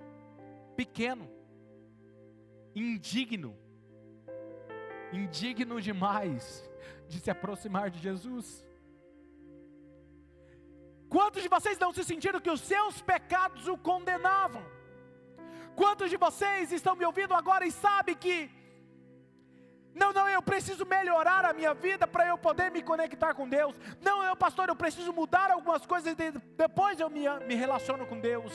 Pequeno, 0.75 1.29
indigno, 2.75 3.55
indigno 5.13 5.79
demais 5.79 6.69
de 7.07 7.19
se 7.19 7.29
aproximar 7.29 7.89
de 7.89 7.99
Jesus. 7.99 8.66
Quantos 11.09 11.41
de 11.41 11.49
vocês 11.49 11.77
não 11.77 11.93
se 11.93 12.03
sentiram 12.03 12.39
que 12.39 12.49
os 12.49 12.61
seus 12.61 13.01
pecados 13.01 13.67
o 13.67 13.77
condenavam? 13.77 14.63
Quantos 15.75 16.09
de 16.09 16.17
vocês 16.17 16.71
estão 16.71 16.95
me 16.95 17.05
ouvindo 17.05 17.33
agora 17.33 17.65
e 17.65 17.71
sabem 17.71 18.15
que 18.15 18.49
não, 19.97 20.13
não, 20.13 20.29
eu 20.29 20.41
preciso 20.43 20.85
melhorar 20.85 21.43
a 21.43 21.53
minha 21.53 21.73
vida 21.73 22.05
para 22.07 22.27
eu 22.27 22.37
poder 22.37 22.69
me 22.69 22.83
conectar 22.83 23.33
com 23.33 23.49
Deus. 23.49 23.75
Não, 23.99 24.23
eu, 24.23 24.35
pastor, 24.35 24.69
eu 24.69 24.75
preciso 24.75 25.11
mudar 25.11 25.49
algumas 25.49 25.87
coisas 25.87 26.13
e 26.13 26.31
depois 26.55 26.99
eu 26.99 27.09
me, 27.09 27.27
me 27.47 27.55
relaciono 27.55 28.05
com 28.05 28.19
Deus. 28.19 28.53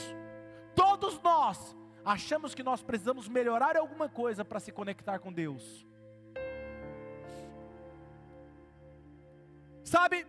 Todos 0.73 1.21
nós, 1.21 1.75
achamos 2.05 2.55
que 2.55 2.63
nós 2.63 2.81
precisamos 2.81 3.27
melhorar 3.27 3.75
alguma 3.75 4.07
coisa 4.07 4.45
para 4.45 4.59
se 4.61 4.71
conectar 4.71 5.19
com 5.19 5.33
Deus. 5.33 5.85
Sabe, 9.83 10.25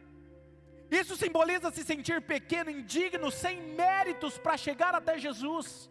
isso 1.00 1.16
simboliza 1.16 1.70
se 1.70 1.82
sentir 1.82 2.20
pequeno, 2.20 2.70
indigno, 2.70 3.30
sem 3.30 3.60
méritos 3.74 4.38
para 4.38 4.56
chegar 4.56 4.94
até 4.94 5.18
Jesus. 5.18 5.90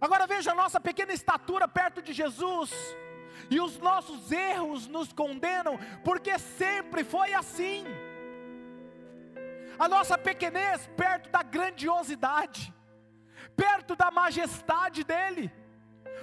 Agora 0.00 0.26
veja 0.26 0.52
a 0.52 0.54
nossa 0.54 0.80
pequena 0.80 1.12
estatura 1.12 1.66
perto 1.66 2.00
de 2.00 2.12
Jesus, 2.12 2.70
e 3.50 3.60
os 3.60 3.78
nossos 3.78 4.30
erros 4.30 4.86
nos 4.86 5.12
condenam, 5.12 5.78
porque 6.04 6.38
sempre 6.38 7.02
foi 7.04 7.32
assim. 7.34 7.84
A 9.78 9.88
nossa 9.88 10.18
pequenez 10.18 10.88
perto 10.96 11.30
da 11.30 11.42
grandiosidade, 11.42 12.74
perto 13.56 13.94
da 13.94 14.10
majestade 14.10 15.04
dEle, 15.04 15.52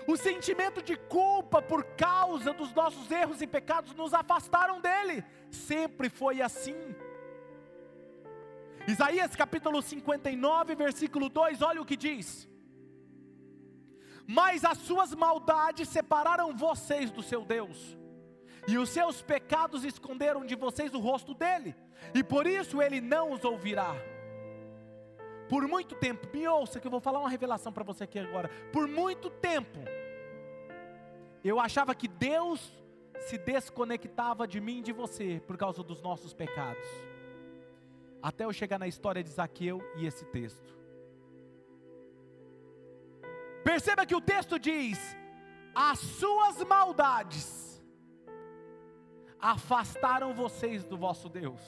o 0.08 0.16
sentimento 0.16 0.82
de 0.82 0.96
culpa 0.96 1.62
por 1.62 1.84
causa 1.96 2.54
dos 2.54 2.74
nossos 2.74 3.10
erros 3.10 3.42
e 3.42 3.48
pecados 3.48 3.94
nos 3.96 4.14
afastaram 4.14 4.80
dEle, 4.80 5.24
sempre 5.50 6.10
foi 6.10 6.42
assim. 6.42 6.96
Isaías 8.88 9.36
capítulo 9.36 9.82
59, 9.82 10.76
versículo 10.76 11.28
2, 11.28 11.64
olha 11.64 11.82
o 11.82 11.86
que 11.86 11.98
diz: 11.98 12.48
Mas 14.28 14.64
as 14.64 14.78
suas 14.78 15.16
maldades 15.16 15.90
separaram 15.90 16.56
vocês 16.56 17.10
do 17.10 17.24
seu 17.24 17.44
Deus, 17.44 17.98
e 18.68 18.78
os 18.78 18.90
seus 18.90 19.24
pecados 19.24 19.84
esconderam 19.84 20.46
de 20.46 20.56
vocês 20.56 20.94
o 20.94 21.00
rosto 21.00 21.34
dele, 21.34 21.76
e 22.14 22.24
por 22.24 22.46
isso 22.46 22.80
ele 22.80 23.02
não 23.02 23.32
os 23.32 23.44
ouvirá. 23.44 23.96
Por 25.50 25.68
muito 25.68 25.96
tempo, 25.96 26.28
me 26.32 26.48
ouça 26.48 26.80
que 26.80 26.86
eu 26.86 26.92
vou 26.92 27.00
falar 27.00 27.20
uma 27.20 27.30
revelação 27.30 27.74
para 27.74 27.84
você 27.84 28.04
aqui 28.04 28.20
agora. 28.20 28.50
Por 28.72 28.88
muito 28.88 29.32
tempo, 29.32 29.80
eu 31.44 31.60
achava 31.60 31.96
que 31.96 32.08
Deus 32.08 32.72
se 33.22 33.38
desconectava 33.38 34.48
de 34.48 34.62
mim 34.62 34.80
e 34.80 34.84
de 34.84 34.92
você 34.92 35.42
por 35.48 35.58
causa 35.58 35.82
dos 35.82 36.02
nossos 36.02 36.34
pecados 36.34 36.88
até 38.26 38.44
eu 38.44 38.52
chegar 38.52 38.80
na 38.80 38.88
história 38.88 39.24
de 39.24 39.30
Zaqueu 39.30 39.80
e 39.96 40.08
esse 40.08 40.26
texto. 40.26 40.76
Perceba 43.64 44.04
que 44.04 44.16
o 44.16 44.20
texto 44.20 44.58
diz: 44.58 45.16
as 45.76 46.00
suas 46.00 46.64
maldades 46.64 47.80
afastaram 49.40 50.34
vocês 50.34 50.84
do 50.84 50.98
vosso 50.98 51.30
Deus. 51.30 51.62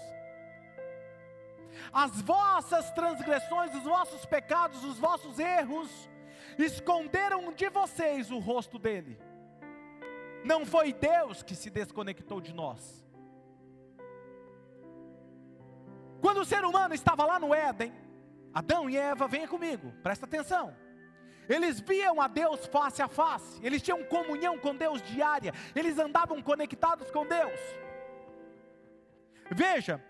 As 1.93 2.19
vossas 2.23 2.89
transgressões, 2.91 3.75
os 3.75 3.83
vossos 3.83 4.25
pecados, 4.25 4.83
os 4.83 4.97
vossos 4.97 5.37
erros, 5.37 6.09
esconderam 6.57 7.53
de 7.53 7.69
vocês 7.69 8.31
o 8.31 8.39
rosto 8.39 8.79
dele. 8.79 9.15
Não 10.43 10.65
foi 10.65 10.91
Deus 10.91 11.43
que 11.43 11.53
se 11.53 11.69
desconectou 11.69 12.41
de 12.41 12.51
nós. 12.51 13.06
Quando 16.21 16.41
o 16.41 16.45
ser 16.45 16.63
humano 16.65 16.93
estava 16.93 17.25
lá 17.25 17.39
no 17.39 17.53
Éden, 17.53 17.93
Adão 18.53 18.89
e 18.89 18.97
Eva, 18.97 19.27
venha 19.27 19.47
comigo, 19.47 19.93
presta 20.01 20.25
atenção. 20.25 20.75
Eles 21.47 21.79
viam 21.79 22.19
a 22.19 22.27
Deus 22.27 22.65
face 22.65 23.01
a 23.01 23.07
face, 23.07 23.59
eles 23.63 23.81
tinham 23.81 24.03
comunhão 24.03 24.57
com 24.57 24.75
Deus 24.75 25.01
diária, 25.01 25.53
eles 25.75 25.97
andavam 25.97 26.41
conectados 26.41 27.09
com 27.11 27.25
Deus. 27.25 27.59
Veja, 29.49 30.03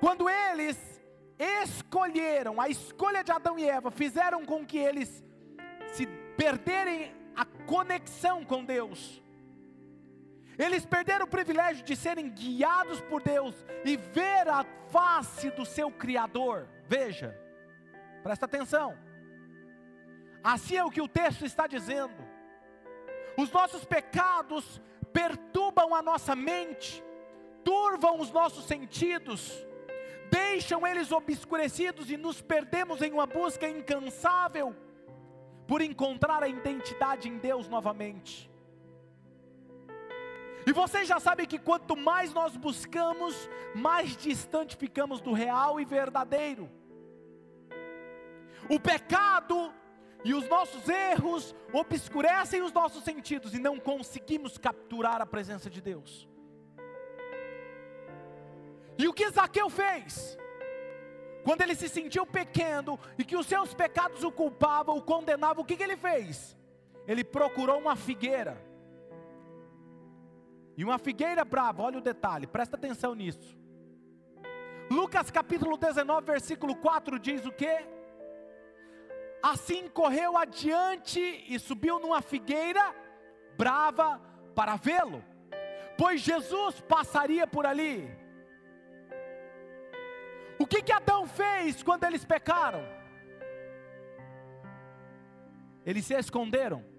quando 0.00 0.28
eles 0.28 0.78
escolheram, 1.38 2.60
a 2.60 2.68
escolha 2.68 3.22
de 3.22 3.32
Adão 3.32 3.58
e 3.58 3.68
Eva 3.68 3.90
fizeram 3.90 4.44
com 4.46 4.64
que 4.64 4.78
eles 4.78 5.22
se 5.92 6.06
perderem 6.36 7.14
a 7.36 7.44
conexão 7.44 8.44
com 8.44 8.64
Deus. 8.64 9.22
Eles 10.58 10.84
perderam 10.84 11.24
o 11.24 11.28
privilégio 11.28 11.84
de 11.84 11.96
serem 11.96 12.28
guiados 12.28 13.00
por 13.00 13.22
Deus 13.22 13.54
e 13.84 13.96
ver 13.96 14.48
a 14.48 14.64
face 14.90 15.50
do 15.50 15.64
seu 15.64 15.90
Criador. 15.90 16.68
Veja, 16.86 17.36
presta 18.22 18.44
atenção. 18.44 18.96
Assim 20.44 20.76
é 20.76 20.84
o 20.84 20.90
que 20.90 21.00
o 21.00 21.08
texto 21.08 21.44
está 21.44 21.66
dizendo. 21.66 22.14
Os 23.36 23.50
nossos 23.50 23.84
pecados 23.84 24.80
perturbam 25.12 25.94
a 25.94 26.02
nossa 26.02 26.34
mente, 26.36 27.02
turvam 27.64 28.20
os 28.20 28.30
nossos 28.30 28.64
sentidos, 28.64 29.66
deixam 30.30 30.86
eles 30.86 31.12
obscurecidos 31.12 32.10
e 32.10 32.16
nos 32.16 32.42
perdemos 32.42 33.00
em 33.00 33.12
uma 33.12 33.26
busca 33.26 33.68
incansável 33.68 34.74
por 35.66 35.80
encontrar 35.80 36.42
a 36.42 36.48
identidade 36.48 37.28
em 37.28 37.38
Deus 37.38 37.68
novamente. 37.68 38.51
E 40.66 40.72
vocês 40.72 41.08
já 41.08 41.18
sabem 41.18 41.46
que 41.46 41.58
quanto 41.58 41.96
mais 41.96 42.32
nós 42.32 42.56
buscamos, 42.56 43.48
mais 43.74 44.16
distante 44.16 44.76
ficamos 44.76 45.20
do 45.20 45.32
real 45.32 45.80
e 45.80 45.84
verdadeiro. 45.84 46.70
O 48.68 48.78
pecado 48.78 49.72
e 50.24 50.32
os 50.34 50.48
nossos 50.48 50.88
erros 50.88 51.54
obscurecem 51.72 52.62
os 52.62 52.72
nossos 52.72 53.02
sentidos 53.02 53.54
e 53.54 53.58
não 53.58 53.78
conseguimos 53.78 54.56
capturar 54.56 55.20
a 55.20 55.26
presença 55.26 55.68
de 55.68 55.80
Deus. 55.80 56.28
E 58.96 59.08
o 59.08 59.12
que 59.12 59.28
Zaqueu 59.30 59.68
fez? 59.68 60.38
Quando 61.42 61.62
ele 61.62 61.74
se 61.74 61.88
sentiu 61.88 62.24
pequeno 62.24 63.00
e 63.18 63.24
que 63.24 63.36
os 63.36 63.46
seus 63.46 63.74
pecados 63.74 64.22
o 64.22 64.30
culpavam, 64.30 64.96
o 64.96 65.02
condenavam, 65.02 65.64
o 65.64 65.66
que, 65.66 65.76
que 65.76 65.82
ele 65.82 65.96
fez? 65.96 66.56
Ele 67.06 67.24
procurou 67.24 67.80
uma 67.80 67.96
figueira 67.96 68.71
e 70.76 70.84
uma 70.84 70.98
figueira 70.98 71.44
brava, 71.44 71.82
olha 71.82 71.98
o 71.98 72.02
detalhe, 72.02 72.46
presta 72.46 72.76
atenção 72.76 73.14
nisso. 73.14 73.56
Lucas 74.90 75.30
capítulo 75.30 75.76
19, 75.76 76.26
versículo 76.26 76.76
4 76.76 77.18
diz 77.18 77.44
o 77.46 77.52
que? 77.52 77.86
Assim 79.42 79.88
correu 79.88 80.36
adiante 80.36 81.20
e 81.48 81.58
subiu 81.58 81.98
numa 81.98 82.22
figueira 82.22 82.94
brava 83.56 84.20
para 84.54 84.76
vê-lo, 84.76 85.24
pois 85.96 86.20
Jesus 86.20 86.80
passaria 86.80 87.46
por 87.46 87.66
ali. 87.66 88.08
O 90.58 90.66
que 90.66 90.82
que 90.82 90.92
Adão 90.92 91.26
fez 91.26 91.82
quando 91.82 92.04
eles 92.04 92.24
pecaram? 92.24 92.82
Eles 95.84 96.06
se 96.06 96.14
esconderam. 96.14 96.91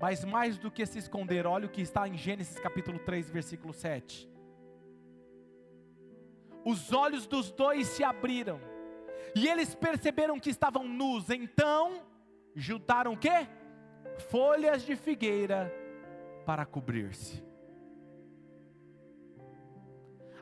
Mas 0.00 0.24
mais 0.24 0.56
do 0.56 0.70
que 0.70 0.86
se 0.86 0.98
esconder, 0.98 1.46
olha 1.46 1.66
o 1.66 1.70
que 1.70 1.82
está 1.82 2.08
em 2.08 2.16
Gênesis 2.16 2.58
capítulo 2.58 2.98
3, 2.98 3.28
versículo 3.28 3.74
7. 3.74 4.26
Os 6.64 6.90
olhos 6.92 7.26
dos 7.26 7.52
dois 7.52 7.86
se 7.86 8.02
abriram, 8.02 8.58
e 9.36 9.46
eles 9.46 9.74
perceberam 9.74 10.40
que 10.40 10.48
estavam 10.48 10.84
nus, 10.88 11.28
então 11.28 12.02
juntaram 12.54 13.12
o 13.12 13.16
quê? 13.16 13.46
Folhas 14.30 14.82
de 14.82 14.96
figueira 14.96 15.70
para 16.46 16.64
cobrir-se. 16.64 17.44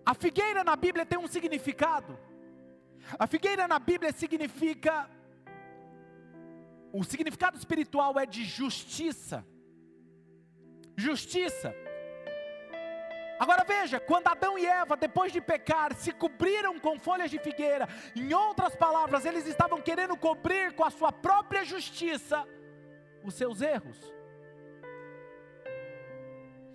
A 0.07 0.14
figueira 0.14 0.62
na 0.62 0.77
Bíblia 0.77 1.05
tem 1.05 1.18
um 1.18 1.27
significado. 1.27 2.16
A 3.18 3.27
figueira 3.27 3.66
na 3.66 3.79
Bíblia 3.79 4.12
significa 4.12 5.11
o 6.92 7.05
significado 7.05 7.57
espiritual 7.57 8.18
é 8.18 8.27
de 8.27 8.44
justiça. 8.44 9.44
Justiça. 10.96 11.74
Agora 13.38 13.62
veja, 13.64 14.01
quando 14.01 14.27
Adão 14.27 14.59
e 14.59 14.66
Eva, 14.66 14.96
depois 14.96 15.33
de 15.33 15.40
pecar, 15.40 15.94
se 15.94 16.11
cobriram 16.12 16.79
com 16.81 16.98
folhas 16.98 17.31
de 17.31 17.38
figueira, 17.38 17.88
em 18.16 18.35
outras 18.35 18.74
palavras, 18.74 19.24
eles 19.24 19.46
estavam 19.46 19.81
querendo 19.81 20.16
cobrir 20.16 20.74
com 20.74 20.85
a 20.85 20.90
sua 20.90 21.12
própria 21.12 21.64
justiça 21.64 22.44
os 23.22 23.35
seus 23.35 23.61
erros. 23.61 23.98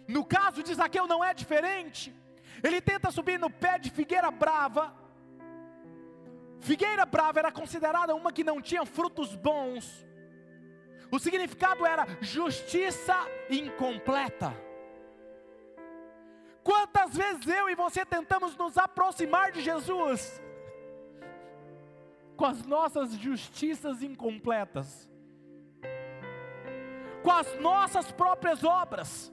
No 0.08 0.24
caso 0.24 0.64
de 0.64 0.74
Zaqueu 0.74 1.06
não 1.06 1.24
é 1.24 1.34
diferente. 1.34 2.14
Ele 2.64 2.80
tenta 2.80 3.12
subir 3.12 3.38
no 3.38 3.50
pé 3.50 3.78
de 3.78 3.90
figueira 3.90 4.32
brava, 4.32 4.94
Figueira 6.64 7.06
brava 7.06 7.40
era 7.40 7.52
considerada 7.52 8.16
uma 8.16 8.32
que 8.32 8.42
não 8.42 8.62
tinha 8.62 8.86
frutos 8.86 9.36
bons. 9.36 10.08
O 11.12 11.20
significado 11.20 11.86
era 11.86 12.08
justiça 12.22 13.14
incompleta. 13.50 14.56
Quantas 16.64 17.18
vezes 17.18 17.46
eu 17.48 17.70
e 17.70 17.76
você 17.76 18.06
tentamos 18.06 18.56
nos 18.56 18.78
aproximar 18.78 19.52
de 19.52 19.62
Jesus 19.62 20.42
com 22.38 22.46
as 22.46 22.66
nossas 22.66 23.12
justiças 23.12 24.02
incompletas, 24.02 25.10
com 27.22 27.32
as 27.32 27.60
nossas 27.60 28.10
próprias 28.10 28.64
obras, 28.64 29.33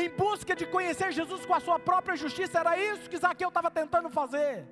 em 0.00 0.08
busca 0.10 0.54
de 0.54 0.66
conhecer 0.66 1.10
Jesus 1.10 1.46
com 1.46 1.54
a 1.54 1.60
sua 1.60 1.78
própria 1.78 2.16
justiça, 2.16 2.60
era 2.60 2.78
isso 2.78 3.08
que 3.08 3.16
Zaqueu 3.16 3.48
estava 3.48 3.70
tentando 3.70 4.10
fazer. 4.10 4.66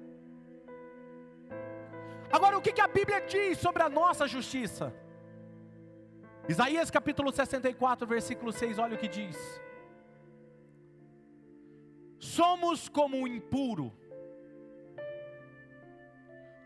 Agora, 2.30 2.58
o 2.58 2.60
que, 2.60 2.72
que 2.72 2.80
a 2.80 2.88
Bíblia 2.88 3.20
diz 3.22 3.58
sobre 3.58 3.82
a 3.82 3.88
nossa 3.88 4.26
justiça? 4.26 4.94
Isaías 6.46 6.90
capítulo 6.90 7.32
64, 7.32 8.06
versículo 8.06 8.52
6, 8.52 8.78
olha 8.78 8.96
o 8.96 8.98
que 8.98 9.08
diz: 9.08 9.38
Somos 12.18 12.88
como 12.88 13.22
o 13.22 13.28
impuro, 13.28 13.90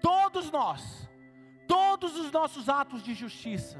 todos 0.00 0.50
nós, 0.50 1.08
todos 1.68 2.16
os 2.16 2.32
nossos 2.32 2.68
atos 2.68 3.02
de 3.02 3.14
justiça 3.14 3.78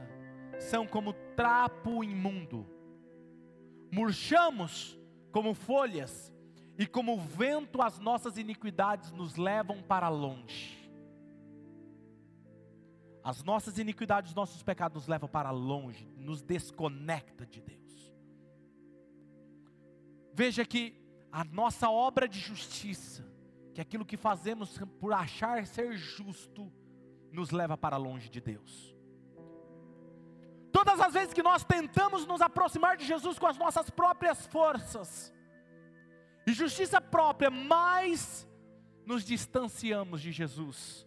são 0.61 0.87
como 0.87 1.13
trapo 1.35 2.05
imundo, 2.05 2.65
murchamos 3.91 4.99
como 5.33 5.55
folhas, 5.55 6.33
e 6.79 6.87
como 6.87 7.19
vento 7.19 7.83
as 7.83 7.99
nossas 7.99 8.39
iniquidades 8.39 9.11
nos 9.11 9.35
levam 9.35 9.83
para 9.83 10.09
longe. 10.09 10.79
As 13.25 13.43
nossas 13.43 13.79
iniquidades, 13.79 14.31
os 14.31 14.37
nossos 14.37 14.63
pecados 14.63 14.95
nos 14.95 15.09
levam 15.09 15.29
para 15.29 15.51
longe, 15.51 16.09
nos 16.17 16.41
desconecta 16.41 17.45
de 17.45 17.61
Deus. 17.61 18.15
Veja 20.33 20.65
que 20.65 20.95
a 21.33 21.43
nossa 21.43 21.91
obra 21.91 22.29
de 22.29 22.39
justiça, 22.39 23.29
que 23.75 23.81
é 23.81 23.83
aquilo 23.83 24.07
que 24.07 24.17
fazemos 24.17 24.79
por 25.01 25.13
achar 25.13 25.67
ser 25.67 25.97
justo, 25.97 26.73
nos 27.33 27.51
leva 27.51 27.77
para 27.77 27.97
longe 27.97 28.29
de 28.29 28.41
Deus. 28.41 28.97
Todas 30.79 31.01
as 31.01 31.13
vezes 31.13 31.35
que 31.35 31.43
nós 31.43 31.65
tentamos 31.65 32.25
nos 32.25 32.41
aproximar 32.41 32.97
de 32.97 33.05
Jesus 33.05 33.37
com 33.37 33.49
as 33.49 33.59
nossas 33.59 33.91
próprias 33.91 34.47
forças 34.47 35.35
e 36.47 36.53
justiça 36.53 37.01
própria, 37.01 37.51
mais 37.51 38.47
nos 39.05 39.25
distanciamos 39.25 40.21
de 40.21 40.31
Jesus. 40.31 41.05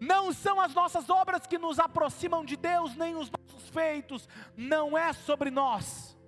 Não 0.00 0.32
são 0.32 0.58
as 0.58 0.72
nossas 0.72 1.10
obras 1.10 1.46
que 1.46 1.58
nos 1.58 1.78
aproximam 1.78 2.42
de 2.42 2.56
Deus, 2.56 2.96
nem 2.96 3.16
os 3.16 3.30
nossos 3.30 3.68
feitos, 3.68 4.26
não 4.56 4.96
é 4.96 5.12
sobre 5.12 5.50
nós, 5.50 6.18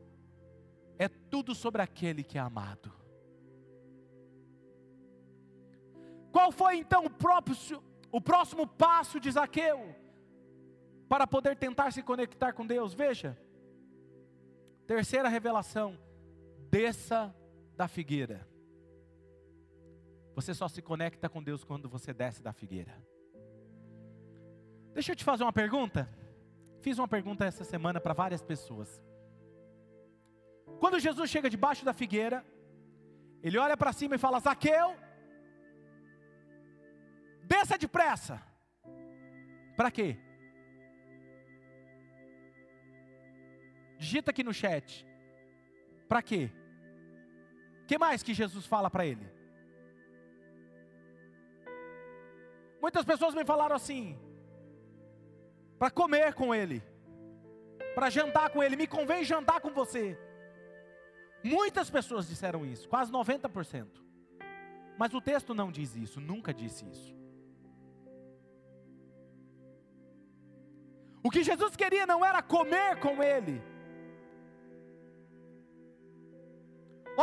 é 0.99 1.09
tudo 1.09 1.55
sobre 1.55 1.81
aquele 1.81 2.23
que 2.23 2.37
é 2.37 2.43
amado. 2.43 2.93
Qual 6.31 6.53
foi 6.53 6.77
então 6.77 7.07
o, 7.07 7.11
próprio, 7.11 7.57
o 8.13 8.21
próximo 8.21 8.67
passo 8.67 9.19
de 9.19 9.31
Zaqueu 9.31 9.99
para 11.11 11.27
poder 11.27 11.57
tentar 11.57 11.91
se 11.91 12.05
conectar 12.05 12.53
com 12.53 12.65
Deus? 12.65 12.95
Veja, 12.95 13.37
terceira 14.87 15.29
revelação: 15.29 15.99
desça 16.71 17.35
da 17.77 17.89
figueira. 17.89 18.49
Você 20.37 20.55
só 20.55 20.69
se 20.69 20.81
conecta 20.81 21.29
com 21.29 21.43
Deus 21.43 21.65
quando 21.65 21.89
você 21.89 22.15
desce 22.15 22.41
da 22.41 22.53
figueira. 22.53 22.97
Deixa 24.95 25.11
eu 25.11 25.17
te 25.17 25.25
fazer 25.25 25.43
uma 25.43 25.53
pergunta. 25.53 26.09
Fiz 26.81 26.97
uma 26.97 27.09
pergunta 27.09 27.45
essa 27.45 27.65
semana 27.65 28.01
para 28.01 28.15
várias 28.15 28.41
pessoas. 28.41 29.03
Quando 30.79 31.01
Jesus 31.01 31.29
chega 31.29 31.51
debaixo 31.51 31.85
da 31.85 31.93
figueira, 31.93 32.47
ele 33.43 33.59
olha 33.59 33.77
para 33.77 33.93
cima 33.93 34.15
e 34.15 34.19
fala: 34.19 34.39
Zaqueu, 34.39 34.95
desça 37.49 37.77
depressa. 37.77 38.41
Para 39.77 39.91
quê? 39.91 40.30
Digita 44.03 44.31
aqui 44.31 44.43
no 44.43 44.53
chat. 44.53 45.07
Para 46.09 46.23
quê? 46.23 46.51
que 47.87 47.99
mais 47.99 48.23
que 48.23 48.33
Jesus 48.33 48.65
fala 48.67 48.89
para 48.89 49.05
ele? 49.05 49.27
Muitas 52.81 53.05
pessoas 53.05 53.35
me 53.35 53.45
falaram 53.45 53.77
assim: 53.77 54.19
para 55.79 55.91
comer 55.91 56.35
com 56.35 56.55
Ele, 56.55 56.83
para 57.95 58.09
jantar 58.11 58.51
com 58.51 58.63
Ele, 58.63 58.77
me 58.77 58.87
convém 58.87 59.25
jantar 59.25 59.61
com 59.61 59.71
você. 59.71 60.19
Muitas 61.43 61.91
pessoas 61.91 62.29
disseram 62.29 62.65
isso, 62.65 62.89
quase 62.89 63.11
90%. 63.11 63.89
Mas 64.99 65.15
o 65.15 65.21
texto 65.21 65.55
não 65.55 65.73
diz 65.73 65.97
isso, 65.97 66.21
nunca 66.21 66.55
disse 66.55 66.87
isso. 66.89 67.17
O 71.23 71.31
que 71.31 71.43
Jesus 71.43 71.75
queria 71.77 72.07
não 72.07 72.25
era 72.25 72.43
comer 72.43 73.01
com 73.01 73.23
Ele. 73.23 73.70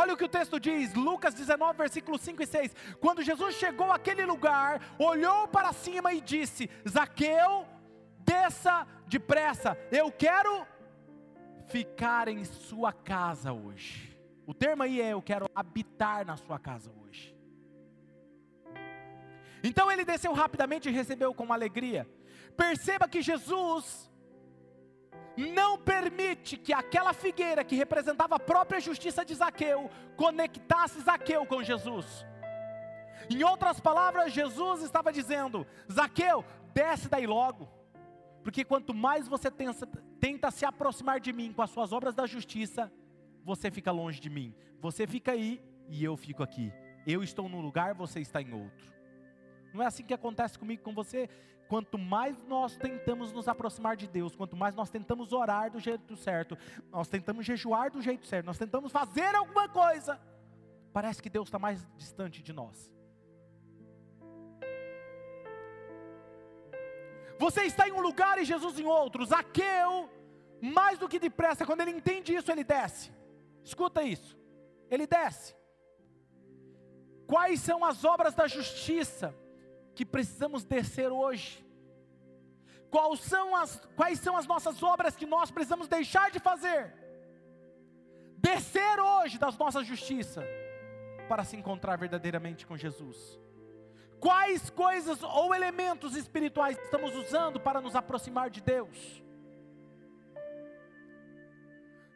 Olha 0.00 0.14
o 0.14 0.16
que 0.16 0.24
o 0.24 0.28
texto 0.28 0.60
diz, 0.60 0.94
Lucas 0.94 1.34
19, 1.34 1.76
versículos 1.76 2.20
5 2.20 2.40
e 2.40 2.46
6. 2.46 2.76
Quando 3.00 3.20
Jesus 3.20 3.56
chegou 3.56 3.90
àquele 3.90 4.24
lugar, 4.24 4.80
olhou 4.96 5.48
para 5.48 5.72
cima 5.72 6.12
e 6.12 6.20
disse: 6.20 6.70
Zaqueu, 6.88 7.66
desça 8.20 8.86
depressa, 9.08 9.76
eu 9.90 10.12
quero 10.12 10.64
ficar 11.66 12.28
em 12.28 12.44
sua 12.44 12.92
casa 12.92 13.52
hoje. 13.52 14.16
O 14.46 14.54
termo 14.54 14.84
aí 14.84 15.00
é: 15.00 15.14
eu 15.14 15.20
quero 15.20 15.50
habitar 15.52 16.24
na 16.24 16.36
sua 16.36 16.60
casa 16.60 16.92
hoje. 17.00 17.36
Então 19.64 19.90
ele 19.90 20.04
desceu 20.04 20.32
rapidamente 20.32 20.88
e 20.88 20.92
recebeu 20.92 21.34
com 21.34 21.52
alegria. 21.52 22.08
Perceba 22.56 23.08
que 23.08 23.20
Jesus 23.20 24.08
não 25.38 25.78
permite 25.78 26.56
que 26.56 26.72
aquela 26.72 27.12
figueira 27.12 27.62
que 27.62 27.76
representava 27.76 28.34
a 28.34 28.40
própria 28.40 28.80
justiça 28.80 29.24
de 29.24 29.36
Zaqueu 29.36 29.88
conectasse 30.16 31.00
Zaqueu 31.00 31.46
com 31.46 31.62
Jesus. 31.62 32.26
Em 33.30 33.44
outras 33.44 33.78
palavras, 33.78 34.32
Jesus 34.32 34.82
estava 34.82 35.12
dizendo: 35.12 35.64
Zaqueu, 35.90 36.44
desce 36.74 37.08
daí 37.08 37.24
logo. 37.24 37.68
Porque 38.42 38.64
quanto 38.64 38.92
mais 38.92 39.28
você 39.28 39.48
tenta, 39.48 39.86
tenta 40.18 40.50
se 40.50 40.64
aproximar 40.64 41.20
de 41.20 41.32
mim 41.32 41.52
com 41.52 41.62
as 41.62 41.70
suas 41.70 41.92
obras 41.92 42.16
da 42.16 42.26
justiça, 42.26 42.90
você 43.44 43.70
fica 43.70 43.92
longe 43.92 44.18
de 44.18 44.28
mim. 44.28 44.52
Você 44.80 45.06
fica 45.06 45.32
aí 45.32 45.62
e 45.88 46.02
eu 46.02 46.16
fico 46.16 46.42
aqui. 46.42 46.72
Eu 47.06 47.22
estou 47.22 47.48
num 47.48 47.60
lugar, 47.60 47.94
você 47.94 48.18
está 48.18 48.42
em 48.42 48.52
outro. 48.52 48.92
Não 49.72 49.82
é 49.82 49.86
assim 49.86 50.02
que 50.02 50.14
acontece 50.14 50.58
comigo 50.58 50.82
com 50.82 50.92
você? 50.92 51.28
Quanto 51.68 51.98
mais 51.98 52.42
nós 52.44 52.76
tentamos 52.76 53.30
nos 53.30 53.46
aproximar 53.46 53.94
de 53.94 54.08
Deus, 54.08 54.34
quanto 54.34 54.56
mais 54.56 54.74
nós 54.74 54.88
tentamos 54.88 55.34
orar 55.34 55.70
do 55.70 55.78
jeito 55.78 56.16
certo, 56.16 56.56
nós 56.90 57.08
tentamos 57.08 57.44
jejuar 57.44 57.90
do 57.90 58.00
jeito 58.00 58.26
certo, 58.26 58.46
nós 58.46 58.56
tentamos 58.56 58.90
fazer 58.90 59.34
alguma 59.34 59.68
coisa, 59.68 60.18
parece 60.94 61.22
que 61.22 61.28
Deus 61.28 61.48
está 61.48 61.58
mais 61.58 61.86
distante 61.96 62.42
de 62.42 62.54
nós. 62.54 62.90
Você 67.38 67.64
está 67.64 67.86
em 67.86 67.92
um 67.92 68.00
lugar 68.00 68.38
e 68.38 68.44
Jesus 68.44 68.78
em 68.80 68.86
outro. 68.86 69.24
Zaqueu, 69.24 70.10
mais 70.60 70.98
do 70.98 71.08
que 71.08 71.18
depressa, 71.20 71.64
quando 71.64 71.82
ele 71.82 71.92
entende 71.92 72.34
isso, 72.34 72.50
ele 72.50 72.64
desce. 72.64 73.12
Escuta 73.62 74.02
isso. 74.02 74.36
Ele 74.90 75.06
desce. 75.06 75.54
Quais 77.26 77.60
são 77.60 77.84
as 77.84 78.04
obras 78.04 78.34
da 78.34 78.48
justiça 78.48 79.34
que 79.98 80.06
precisamos 80.06 80.62
descer 80.62 81.10
hoje? 81.10 81.66
Quais 82.88 83.18
são 83.18 83.56
as, 83.56 83.84
quais 83.96 84.20
são 84.20 84.36
as 84.36 84.46
nossas 84.46 84.80
obras 84.80 85.16
que 85.16 85.26
nós 85.26 85.50
precisamos 85.50 85.88
deixar 85.88 86.30
de 86.30 86.38
fazer? 86.38 86.94
Descer 88.36 89.00
hoje 89.00 89.38
das 89.38 89.58
nossas 89.58 89.84
justiças 89.84 90.44
para 91.28 91.42
se 91.42 91.56
encontrar 91.56 91.98
verdadeiramente 91.98 92.64
com 92.64 92.76
Jesus. 92.76 93.40
Quais 94.20 94.70
coisas 94.70 95.20
ou 95.24 95.52
elementos 95.52 96.14
espirituais 96.14 96.78
estamos 96.78 97.16
usando 97.16 97.58
para 97.58 97.80
nos 97.80 97.96
aproximar 97.96 98.50
de 98.50 98.60
Deus? 98.60 99.20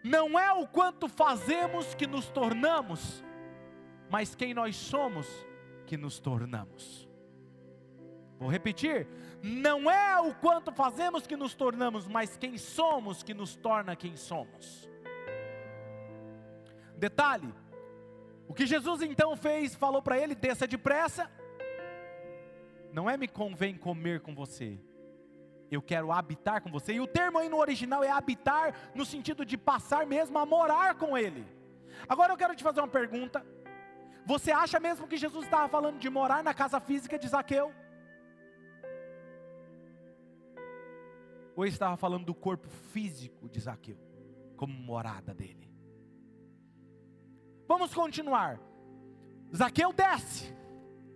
Não 0.05 0.39
é 0.39 0.53
o 0.53 0.69
quanto 0.69 1.09
fazemos 1.09 1.97
que 1.97 2.07
nos 2.07 2.31
tornamos, 2.31 3.25
mas 4.09 4.37
quem 4.37 4.55
nós 4.55 4.77
somos 4.77 5.27
que 5.85 5.97
nos 5.97 6.21
tornamos. 6.21 7.11
Vou 8.43 8.51
repetir: 8.51 9.07
não 9.41 9.89
é 9.89 10.21
o 10.21 10.35
quanto 10.35 10.73
fazemos 10.73 11.29
que 11.29 11.37
nos 11.37 11.55
tornamos, 11.55 12.09
mas 12.09 12.37
quem 12.37 12.59
somos 12.59 13.23
que 13.23 13.33
nos 13.33 13.55
torna 13.55 13.95
quem 13.95 14.17
somos. 14.17 14.91
Detalhe: 16.97 17.55
o 18.49 18.53
que 18.53 18.67
Jesus 18.67 19.01
então 19.01 19.37
fez, 19.37 19.77
falou 19.77 20.03
para 20.03 20.19
ele: 20.19 20.35
desça 20.35 20.67
depressa 20.67 21.31
não 22.93 23.09
é 23.09 23.17
me 23.17 23.29
convém 23.29 23.77
comer 23.77 24.21
com 24.21 24.35
você, 24.35 24.77
eu 25.71 25.81
quero 25.81 26.11
habitar 26.11 26.61
com 26.61 26.71
você. 26.71 26.95
E 26.95 27.01
o 27.01 27.07
termo 27.07 27.39
aí 27.39 27.49
no 27.49 27.59
original 27.59 28.03
é 28.03 28.11
habitar, 28.11 28.75
no 28.93 29.07
sentido 29.07 29.47
de 29.47 29.57
passar 29.57 30.05
mesmo 30.05 30.37
a 30.37 30.45
morar 30.45 30.97
com 30.97 31.17
Ele. 31.17 31.47
Agora 32.09 32.33
eu 32.33 32.37
quero 32.37 32.57
te 32.57 32.63
fazer 32.63 32.81
uma 32.81 32.89
pergunta. 32.89 33.47
Você 34.27 34.51
acha 34.51 34.79
mesmo 34.79 35.07
que 35.07 35.17
Jesus 35.17 35.45
estava 35.45 35.69
falando 35.69 35.99
de 35.99 36.11
morar 36.11 36.43
na 36.45 36.53
casa 36.53 36.81
física 36.81 37.19
de 37.19 37.29
Zaqueu? 37.29 37.73
Ele 41.57 41.69
estava 41.69 41.97
falando 41.97 42.25
do 42.25 42.35
corpo 42.35 42.69
físico 42.69 43.49
de 43.49 43.61
Zaqueu, 43.61 43.99
como 44.57 44.73
morada 44.73 45.35
dele? 45.35 45.71
Vamos 47.69 47.93
continuar. 47.95 48.61
Zaqueu 49.55 49.93
desce 49.93 50.55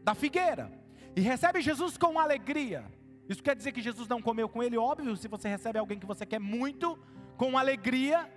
da 0.03 0.14
figueira 0.14 0.70
e 1.14 1.20
recebe 1.20 1.61
Jesus 1.61 1.96
com 1.96 2.18
alegria. 2.18 2.85
Isso 3.29 3.42
quer 3.42 3.57
dizer 3.57 3.72
que 3.72 3.83
Jesus 3.83 4.09
não 4.09 4.22
comeu 4.22 4.49
com 4.49 4.62
ele? 4.62 4.77
Óbvio, 4.77 5.16
se 5.16 5.27
você 5.27 5.49
recebe 5.49 5.79
alguém 5.79 5.99
que 5.99 6.07
você 6.07 6.25
quer 6.25 6.38
muito, 6.38 6.99
com 7.37 7.59
alegria. 7.59 8.31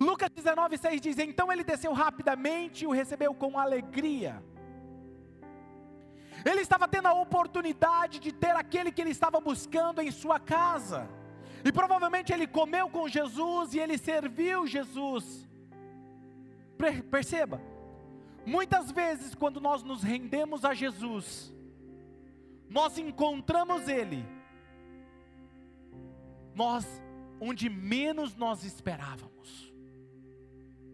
Lucas 0.00 0.30
19, 0.30 0.78
6 0.78 1.00
diz: 1.00 1.18
Então 1.18 1.52
ele 1.52 1.64
desceu 1.64 1.92
rapidamente 1.92 2.84
e 2.84 2.86
o 2.86 2.90
recebeu 2.90 3.34
com 3.34 3.58
alegria. 3.58 4.42
Ele 6.44 6.60
estava 6.60 6.88
tendo 6.88 7.06
a 7.06 7.12
oportunidade 7.12 8.18
de 8.18 8.32
ter 8.32 8.54
aquele 8.56 8.92
que 8.92 9.00
ele 9.00 9.10
estava 9.10 9.40
buscando 9.40 10.00
em 10.00 10.10
sua 10.10 10.38
casa. 10.38 11.08
E 11.64 11.70
provavelmente 11.70 12.32
ele 12.32 12.46
comeu 12.46 12.88
com 12.88 13.08
Jesus 13.08 13.74
e 13.74 13.78
ele 13.78 13.98
serviu 13.98 14.66
Jesus. 14.66 15.48
Perceba, 17.10 17.60
muitas 18.46 18.90
vezes 18.90 19.34
quando 19.34 19.60
nós 19.60 19.82
nos 19.82 20.02
rendemos 20.02 20.64
a 20.64 20.72
Jesus, 20.72 21.52
nós 22.70 22.96
encontramos 22.96 23.88
Ele, 23.88 24.24
nós, 26.54 26.86
onde 27.40 27.68
menos 27.68 28.36
nós 28.36 28.64
esperávamos, 28.64 29.72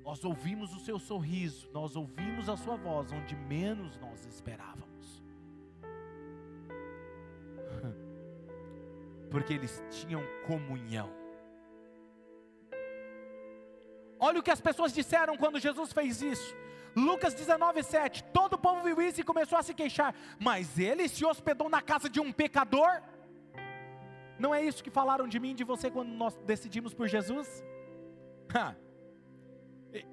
nós 0.02 0.24
ouvimos 0.24 0.74
o 0.74 0.80
seu 0.80 0.98
sorriso, 0.98 1.68
nós 1.72 1.94
ouvimos 1.94 2.48
a 2.48 2.56
sua 2.56 2.76
voz, 2.76 3.12
onde 3.12 3.37
menos 3.37 3.98
nós 3.98 4.24
esperávamos. 4.24 4.95
Porque 9.31 9.55
eles 9.55 9.83
tinham 9.91 10.23
comunhão. 10.47 11.11
Olha 14.19 14.41
o 14.41 14.43
que 14.43 14.51
as 14.51 14.61
pessoas 14.61 14.93
disseram 14.93 15.37
quando 15.37 15.59
Jesus 15.59 15.93
fez 15.93 16.23
isso. 16.23 16.55
Lucas 16.95 17.35
19, 17.35 17.83
7. 17.83 18.25
Todo 18.25 18.55
o 18.55 18.59
povo 18.59 18.83
viu 18.83 19.01
isso 19.03 19.21
e 19.21 19.25
começou 19.25 19.59
a 19.59 19.62
se 19.62 19.75
queixar. 19.75 20.15
Mas 20.41 20.79
ele 20.79 21.09
se 21.09 21.25
hospedou 21.25 21.69
na 21.69 21.83
casa 21.83 22.09
de 22.09 22.19
um 22.21 22.33
pecador? 22.33 23.03
Não 24.39 24.55
é 24.55 24.62
isso 24.62 24.83
que 24.83 24.91
falaram 24.91 25.29
de 25.29 25.39
mim 25.39 25.51
e 25.51 25.55
de 25.55 25.65
você 25.65 25.91
quando 25.91 26.09
nós 26.09 26.35
decidimos 26.47 26.95
por 26.95 27.07
Jesus? 27.07 27.62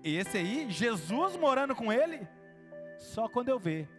Esse 0.03 0.37
aí, 0.37 0.69
Jesus 0.69 1.35
morando 1.37 1.75
com 1.75 1.91
ele? 1.91 2.27
Só 2.97 3.29
quando 3.29 3.49
eu 3.49 3.59
ver. 3.59 3.89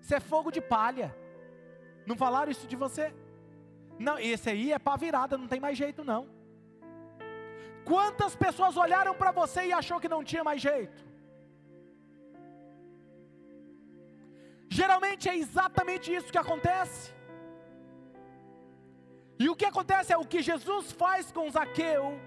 Isso 0.00 0.14
é 0.14 0.20
fogo 0.20 0.50
de 0.50 0.60
palha. 0.60 1.14
Não 2.06 2.16
falaram 2.16 2.50
isso 2.50 2.66
de 2.66 2.76
você? 2.76 3.12
Não, 3.98 4.18
esse 4.18 4.48
aí 4.50 4.72
é 4.72 4.78
para 4.78 4.96
virada, 4.96 5.36
não 5.36 5.48
tem 5.48 5.60
mais 5.60 5.76
jeito 5.76 6.04
não. 6.04 6.28
Quantas 7.84 8.36
pessoas 8.36 8.76
olharam 8.76 9.14
para 9.14 9.32
você 9.32 9.66
e 9.66 9.72
achou 9.72 9.98
que 9.98 10.08
não 10.08 10.22
tinha 10.22 10.44
mais 10.44 10.60
jeito? 10.60 11.06
Geralmente 14.68 15.28
é 15.28 15.36
exatamente 15.36 16.14
isso 16.14 16.30
que 16.30 16.38
acontece. 16.38 17.12
E 19.38 19.48
o 19.48 19.56
que 19.56 19.64
acontece 19.64 20.12
é 20.12 20.18
o 20.18 20.26
que 20.26 20.42
Jesus 20.42 20.92
faz 20.92 21.32
com 21.32 21.50
Zaqueu 21.50 22.20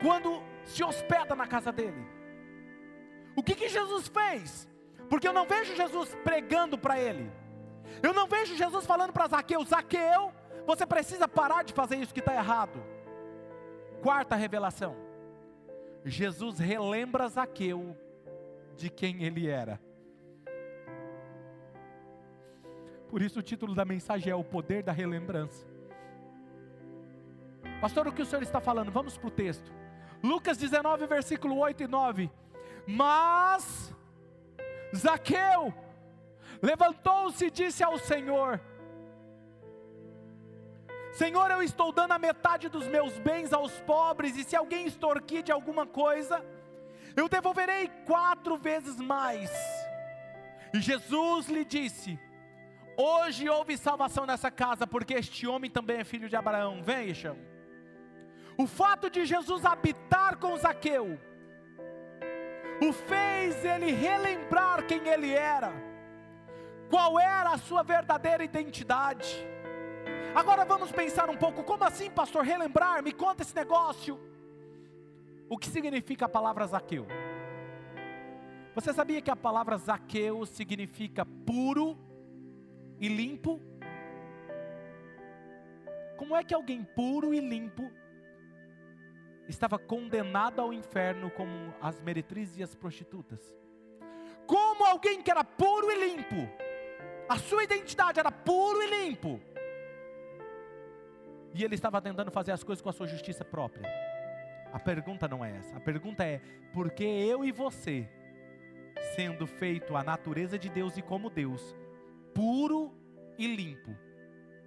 quando 0.00 0.42
se 0.64 0.82
hospeda 0.84 1.34
na 1.34 1.46
casa 1.46 1.72
dele. 1.72 2.04
O 3.34 3.42
que, 3.42 3.54
que 3.54 3.68
Jesus 3.68 4.08
fez? 4.08 4.68
Porque 5.08 5.26
eu 5.26 5.32
não 5.32 5.46
vejo 5.46 5.74
Jesus 5.74 6.14
pregando 6.24 6.76
para 6.76 6.98
ele. 6.98 7.30
Eu 8.02 8.12
não 8.12 8.26
vejo 8.26 8.56
Jesus 8.56 8.84
falando 8.84 9.12
para 9.12 9.28
Zaqueu: 9.28 9.64
Zaqueu, 9.64 10.32
você 10.66 10.86
precisa 10.86 11.26
parar 11.26 11.64
de 11.64 11.72
fazer 11.72 11.96
isso 11.96 12.14
que 12.14 12.20
está 12.20 12.34
errado. 12.34 12.82
Quarta 14.02 14.34
revelação: 14.34 14.96
Jesus 16.04 16.58
relembra 16.58 17.28
Zaqueu 17.28 17.96
de 18.76 18.90
quem 18.90 19.22
ele 19.24 19.48
era. 19.48 19.80
Por 23.08 23.20
isso 23.20 23.40
o 23.40 23.42
título 23.42 23.74
da 23.74 23.84
mensagem 23.84 24.32
é 24.32 24.34
O 24.34 24.42
Poder 24.42 24.82
da 24.82 24.90
Relembrança. 24.90 25.66
Pastor, 27.80 28.08
o 28.08 28.12
que 28.12 28.22
o 28.22 28.26
senhor 28.26 28.42
está 28.42 28.60
falando? 28.60 28.90
Vamos 28.90 29.18
para 29.18 29.28
o 29.28 29.30
texto. 29.30 29.72
Lucas 30.22 30.56
19, 30.56 31.06
versículo 31.06 31.58
8 31.58 31.82
e 31.82 31.86
9. 31.86 32.30
Mas 32.86 33.94
Zaqueu 34.94 35.74
levantou-se 36.62 37.44
e 37.44 37.50
disse 37.50 37.82
ao 37.82 37.98
Senhor: 37.98 38.60
Senhor, 41.12 41.50
eu 41.50 41.62
estou 41.62 41.92
dando 41.92 42.12
a 42.12 42.18
metade 42.18 42.70
dos 42.70 42.86
meus 42.86 43.18
bens 43.18 43.52
aos 43.52 43.78
pobres, 43.80 44.34
e 44.36 44.44
se 44.44 44.56
alguém 44.56 44.86
extorquir 44.86 45.42
de 45.42 45.52
alguma 45.52 45.86
coisa, 45.86 46.42
eu 47.14 47.28
devolverei 47.28 47.88
quatro 48.06 48.56
vezes 48.56 48.96
mais. 48.96 49.50
E 50.72 50.80
Jesus 50.80 51.48
lhe 51.48 51.66
disse: 51.66 52.18
Hoje 52.96 53.46
houve 53.46 53.76
salvação 53.76 54.24
nessa 54.24 54.50
casa, 54.50 54.86
porque 54.86 55.12
este 55.12 55.46
homem 55.46 55.70
também 55.70 55.98
é 55.98 56.04
filho 56.04 56.30
de 56.30 56.36
Abraão. 56.36 56.82
Vejam, 56.82 57.36
o 58.56 58.66
fato 58.66 59.10
de 59.10 59.26
Jesus 59.26 59.66
habitar 59.66 60.36
com 60.36 60.56
Zaqueu, 60.56 61.20
o 62.82 62.90
fez 62.90 63.62
ele 63.66 63.92
relembrar 63.92 64.86
quem 64.86 65.06
ele 65.08 65.30
era, 65.30 65.72
qual 66.88 67.20
era 67.20 67.50
a 67.50 67.58
sua 67.58 67.82
verdadeira 67.82 68.42
identidade. 68.42 69.46
Agora 70.34 70.64
vamos 70.64 70.90
pensar 70.92 71.28
um 71.28 71.36
pouco, 71.36 71.62
como 71.62 71.84
assim, 71.84 72.10
pastor, 72.10 72.44
relembrar? 72.44 73.02
Me 73.02 73.12
conta 73.12 73.42
esse 73.42 73.54
negócio. 73.54 74.18
O 75.48 75.58
que 75.58 75.68
significa 75.68 76.24
a 76.26 76.28
palavra 76.28 76.66
Zaqueu? 76.66 77.06
Você 78.74 78.92
sabia 78.92 79.20
que 79.20 79.30
a 79.30 79.36
palavra 79.36 79.76
Zaqueu 79.76 80.46
significa 80.46 81.26
puro? 81.26 81.98
e 83.02 83.08
limpo? 83.08 83.60
Como 86.16 86.36
é 86.36 86.44
que 86.44 86.54
alguém 86.54 86.84
puro 86.84 87.34
e 87.34 87.40
limpo 87.40 87.90
estava 89.48 89.76
condenado 89.76 90.60
ao 90.60 90.72
inferno 90.72 91.28
como 91.32 91.74
as 91.80 92.00
meretrizes 92.00 92.58
e 92.58 92.62
as 92.62 92.76
prostitutas? 92.76 93.40
Como 94.46 94.84
alguém 94.84 95.20
que 95.20 95.32
era 95.32 95.42
puro 95.42 95.90
e 95.90 95.96
limpo, 95.96 96.48
a 97.28 97.36
sua 97.38 97.64
identidade 97.64 98.20
era 98.20 98.30
puro 98.30 98.80
e 98.82 98.86
limpo, 98.86 99.40
e 101.54 101.64
ele 101.64 101.74
estava 101.74 102.00
tentando 102.00 102.30
fazer 102.30 102.52
as 102.52 102.64
coisas 102.64 102.82
com 102.82 102.88
a 102.88 102.92
sua 102.92 103.06
justiça 103.06 103.44
própria? 103.44 103.88
A 104.72 104.78
pergunta 104.78 105.28
não 105.28 105.44
é 105.44 105.56
essa, 105.56 105.76
a 105.76 105.80
pergunta 105.80 106.24
é: 106.24 106.40
por 106.72 106.90
que 106.90 107.04
eu 107.04 107.44
e 107.44 107.52
você, 107.52 108.08
sendo 109.14 109.46
feito 109.46 109.94
a 109.96 110.02
natureza 110.02 110.58
de 110.58 110.70
Deus 110.70 110.96
e 110.96 111.02
como 111.02 111.28
Deus, 111.28 111.76
puro 112.34 112.94
e 113.38 113.46
limpo, 113.46 113.94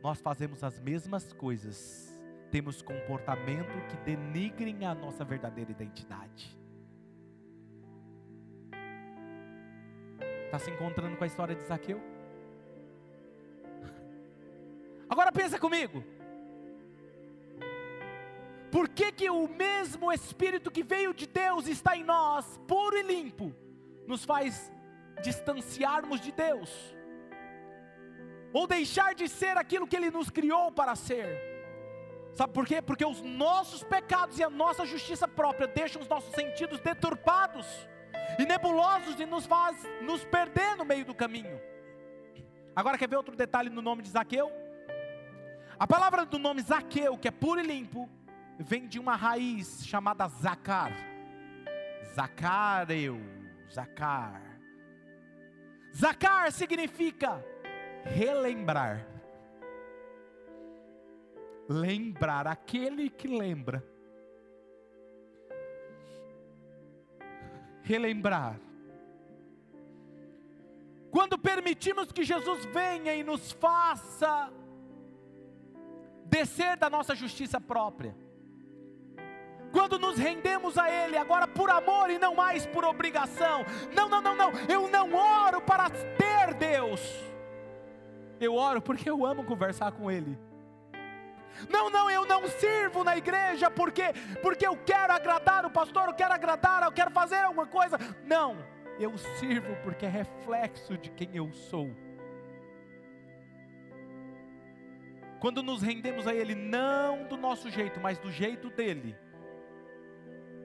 nós 0.04 0.21
fazemos 0.21 0.63
as 0.63 0.80
mesmas 0.80 1.34
coisas, 1.34 2.21
temos 2.52 2.84
comportamento 2.84 3.82
que 3.88 3.98
denigrem 3.98 4.86
a 4.86 4.93
nossa 4.93 5.26
verdadeira 5.26 5.71
identidade. 5.71 6.56
Está 10.45 10.60
se 10.60 10.69
encontrando 10.69 11.17
com 11.17 11.24
a 11.24 11.28
história 11.28 11.56
de 11.56 11.63
Zaqueu? 11.63 12.00
Agora 15.10 15.32
pensa 15.32 15.60
comigo. 15.60 16.14
Por 18.75 18.89
que, 18.89 19.07
que 19.19 19.29
o 19.29 19.47
mesmo 19.47 20.11
Espírito 20.11 20.69
que 20.75 20.83
veio 20.83 21.13
de 21.13 21.27
Deus 21.41 21.67
está 21.67 21.95
em 21.95 22.03
nós, 22.03 22.59
puro 22.67 22.97
e 22.97 23.03
limpo, 23.03 23.55
nos 24.05 24.25
faz 24.31 24.71
distanciarmos 25.23 26.19
de 26.19 26.31
Deus? 26.31 26.71
ou 28.55 28.65
deixar 28.65 29.13
de 29.13 29.27
ser 29.27 29.57
aquilo 29.57 29.85
que 29.85 29.97
Ele 29.97 30.09
nos 30.09 30.29
criou 30.29 30.71
para 30.71 30.95
ser. 30.95 31.27
Sabe 32.31 32.53
por 32.53 32.65
quê? 32.65 32.81
Porque 32.81 33.05
os 33.05 33.21
nossos 33.21 33.83
pecados 33.83 34.39
e 34.39 34.43
a 34.45 34.49
nossa 34.49 34.85
justiça 34.85 35.27
própria 35.27 35.67
deixam 35.67 36.01
os 36.01 36.07
nossos 36.07 36.33
sentidos 36.33 36.79
deturpados 36.79 37.67
e 38.39 38.45
nebulosos 38.45 39.19
e 39.19 39.25
nos 39.25 39.45
faz 39.45 39.75
nos 40.01 40.23
perder 40.23 40.77
no 40.77 40.85
meio 40.85 41.03
do 41.03 41.13
caminho. 41.13 41.59
Agora 42.73 42.97
quer 42.97 43.09
ver 43.09 43.17
outro 43.17 43.35
detalhe 43.35 43.69
no 43.69 43.81
nome 43.81 44.01
de 44.01 44.09
Zaqueu? 44.09 44.49
A 45.77 45.85
palavra 45.85 46.25
do 46.25 46.39
nome 46.39 46.61
Zaqueu, 46.61 47.17
que 47.17 47.27
é 47.27 47.31
puro 47.31 47.59
e 47.59 47.63
limpo, 47.63 48.09
vem 48.58 48.88
de 48.88 49.00
uma 49.00 49.15
raiz 49.15 49.86
chamada 49.86 50.28
Zacar. 50.28 50.91
Zacareu, 52.13 53.20
Zacar. 53.72 54.41
Zacar 55.94 56.52
significa 56.52 57.44
relembrar. 58.04 59.06
Lembrar, 61.68 62.48
aquele 62.48 63.10
que 63.10 63.28
lembra. 63.28 63.84
Relembrar. 67.82 68.60
Quando 71.10 71.38
permitimos 71.38 72.12
que 72.12 72.24
Jesus 72.24 72.65
venha 72.65 73.15
e 73.15 73.24
nos 73.24 73.52
faça 73.54 74.52
descer 76.26 76.76
da 76.76 76.89
nossa 76.89 77.15
justiça 77.15 77.60
própria, 77.62 78.15
quando 79.71 79.99
nos 79.99 80.17
rendemos 80.17 80.78
a 80.78 80.89
Ele, 80.89 81.17
agora 81.17 81.47
por 81.47 81.69
amor 81.69 82.10
e 82.10 82.17
não 82.17 82.36
mais 82.36 82.65
por 82.65 82.84
obrigação. 82.86 83.65
Não, 83.93 84.08
não, 84.08 84.21
não, 84.21 84.36
não. 84.36 84.51
Eu 84.69 84.88
não 84.89 85.13
oro 85.13 85.62
para 85.62 85.89
ter 85.89 86.54
Deus. 86.54 87.01
Eu 88.39 88.56
oro 88.56 88.82
porque 88.82 89.10
eu 89.10 89.25
amo 89.25 89.43
conversar 89.43 89.91
com 89.91 90.10
Ele. 90.10 90.38
Não, 91.69 91.89
não, 91.89 92.10
eu 92.10 92.25
não 92.25 92.47
sirvo 92.47 93.04
na 93.04 93.15
igreja 93.17 93.71
porque 93.71 94.13
porque 94.41 94.67
eu 94.67 94.78
quero 94.86 95.13
agradar 95.13 95.65
o 95.65 95.69
pastor, 95.69 96.10
eu 96.10 96.13
quero 96.13 96.34
agradar, 96.34 96.84
eu 96.84 96.91
quero 96.91 97.12
fazer 97.12 97.38
alguma 97.38 97.65
coisa. 97.65 97.97
Não, 98.25 98.58
eu 98.99 99.17
sirvo 99.17 99.75
porque 99.84 100.06
é 100.06 100.10
reflexo 100.10 100.97
de 100.97 101.10
quem 101.10 101.30
eu 101.34 101.51
sou. 101.54 101.89
Quando 105.39 105.62
nos 105.62 105.82
rendemos 105.82 106.28
a 106.28 106.34
Ele, 106.34 106.56
não 106.56 107.25
do 107.25 107.38
nosso 107.38 107.69
jeito, 107.69 107.99
mas 107.99 108.17
do 108.17 108.32
jeito 108.32 108.69
dele, 108.69 109.15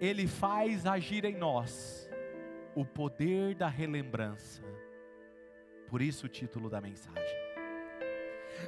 Ele 0.00 0.26
faz 0.26 0.86
agir 0.86 1.24
em 1.24 1.36
nós 1.36 2.10
o 2.74 2.84
poder 2.84 3.54
da 3.54 3.68
relembrança. 3.68 4.62
Por 5.86 6.00
isso 6.00 6.26
o 6.26 6.28
título 6.28 6.70
da 6.70 6.80
mensagem. 6.80 7.38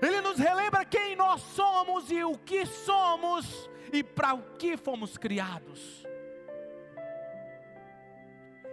Ele 0.01 0.21
nos 0.21 0.39
relembra 0.39 0.85
quem 0.85 1.17
nós 1.17 1.41
somos 1.41 2.11
e 2.11 2.23
o 2.23 2.37
que 2.37 2.67
somos 2.67 3.71
e 3.93 4.03
para 4.05 4.35
o 4.35 4.43
que 4.57 4.77
fomos 4.77 5.17
criados. 5.17 6.07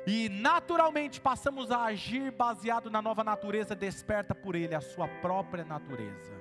E 0.08 0.28
naturalmente 0.30 1.22
passamos 1.22 1.72
a 1.72 1.84
agir 1.84 2.32
baseado 2.32 2.89
na 2.89 3.02
nova 3.02 3.24
natureza 3.24 3.76
desperta 3.76 4.34
por 4.34 4.56
Ele, 4.56 4.74
a 4.74 4.82
sua 4.82 5.08
própria 5.08 5.63
natureza. 5.63 6.38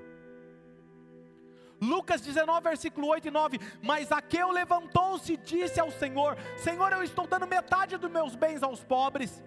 Lucas 1.80 2.20
19, 2.20 2.62
versículo 2.62 3.06
8 3.08 3.28
e 3.28 3.30
9: 3.30 3.60
Mas 3.82 4.10
Aqueu 4.10 4.50
levantou-se 4.50 5.32
e 5.32 5.36
disse 5.36 5.80
ao 5.80 5.90
Senhor: 5.90 6.36
Senhor, 6.56 6.92
eu 6.92 7.02
estou 7.02 7.26
dando 7.26 7.46
metade 7.46 7.96
dos 7.96 8.10
meus 8.10 8.34
bens 8.34 8.62
aos 8.62 8.82
pobres. 8.82 9.42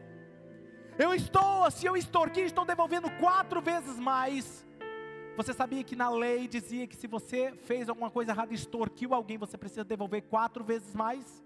Eu 0.97 1.13
estou, 1.13 1.69
se 1.71 1.85
eu 1.85 1.95
extorquir, 1.97 2.45
estou 2.45 2.65
devolvendo 2.65 3.09
quatro 3.19 3.61
vezes 3.61 3.97
mais. 3.97 4.65
Você 5.37 5.53
sabia 5.53 5.83
que 5.83 5.95
na 5.95 6.09
lei 6.09 6.47
dizia 6.47 6.85
que 6.85 6.95
se 6.95 7.07
você 7.07 7.53
fez 7.63 7.87
alguma 7.87 8.11
coisa 8.11 8.31
errada, 8.31 8.53
extorquiu 8.53 9.13
alguém, 9.13 9.37
você 9.37 9.57
precisa 9.57 9.83
devolver 9.83 10.21
quatro 10.23 10.63
vezes 10.63 10.93
mais? 10.93 11.43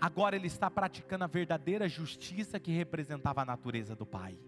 Agora 0.00 0.34
ele 0.36 0.46
está 0.46 0.70
praticando 0.70 1.24
a 1.24 1.26
verdadeira 1.26 1.88
justiça 1.88 2.58
que 2.58 2.72
representava 2.72 3.42
a 3.42 3.44
natureza 3.44 3.94
do 3.94 4.04
Pai. 4.04 4.38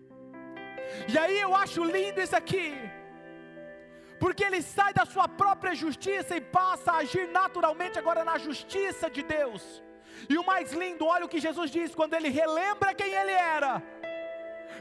E 1.09 1.17
aí 1.19 1.39
eu 1.39 1.55
acho 1.55 1.85
lindo 1.85 2.21
isso 2.21 2.37
aqui, 2.37 2.75
porque 4.19 4.45
ele 4.45 4.63
sai 4.63 4.93
da 4.93 5.05
sua 5.05 5.29
própria 5.29 5.75
justiça 5.75 6.37
e 6.37 6.41
passa 6.41 6.93
a 6.93 6.99
agir 6.99 7.29
naturalmente 7.29 7.99
agora 7.99 8.25
na 8.25 8.39
justiça 8.39 9.11
de 9.11 9.23
Deus. 9.23 9.83
E 10.29 10.39
o 10.39 10.45
mais 10.45 10.73
lindo, 10.73 11.05
olha 11.05 11.27
o 11.27 11.29
que 11.29 11.39
Jesus 11.39 11.71
diz 11.71 11.95
quando 11.95 12.15
ele 12.15 12.29
relembra 12.29 12.95
quem 12.95 13.13
ele 13.13 13.33
era. 13.33 13.83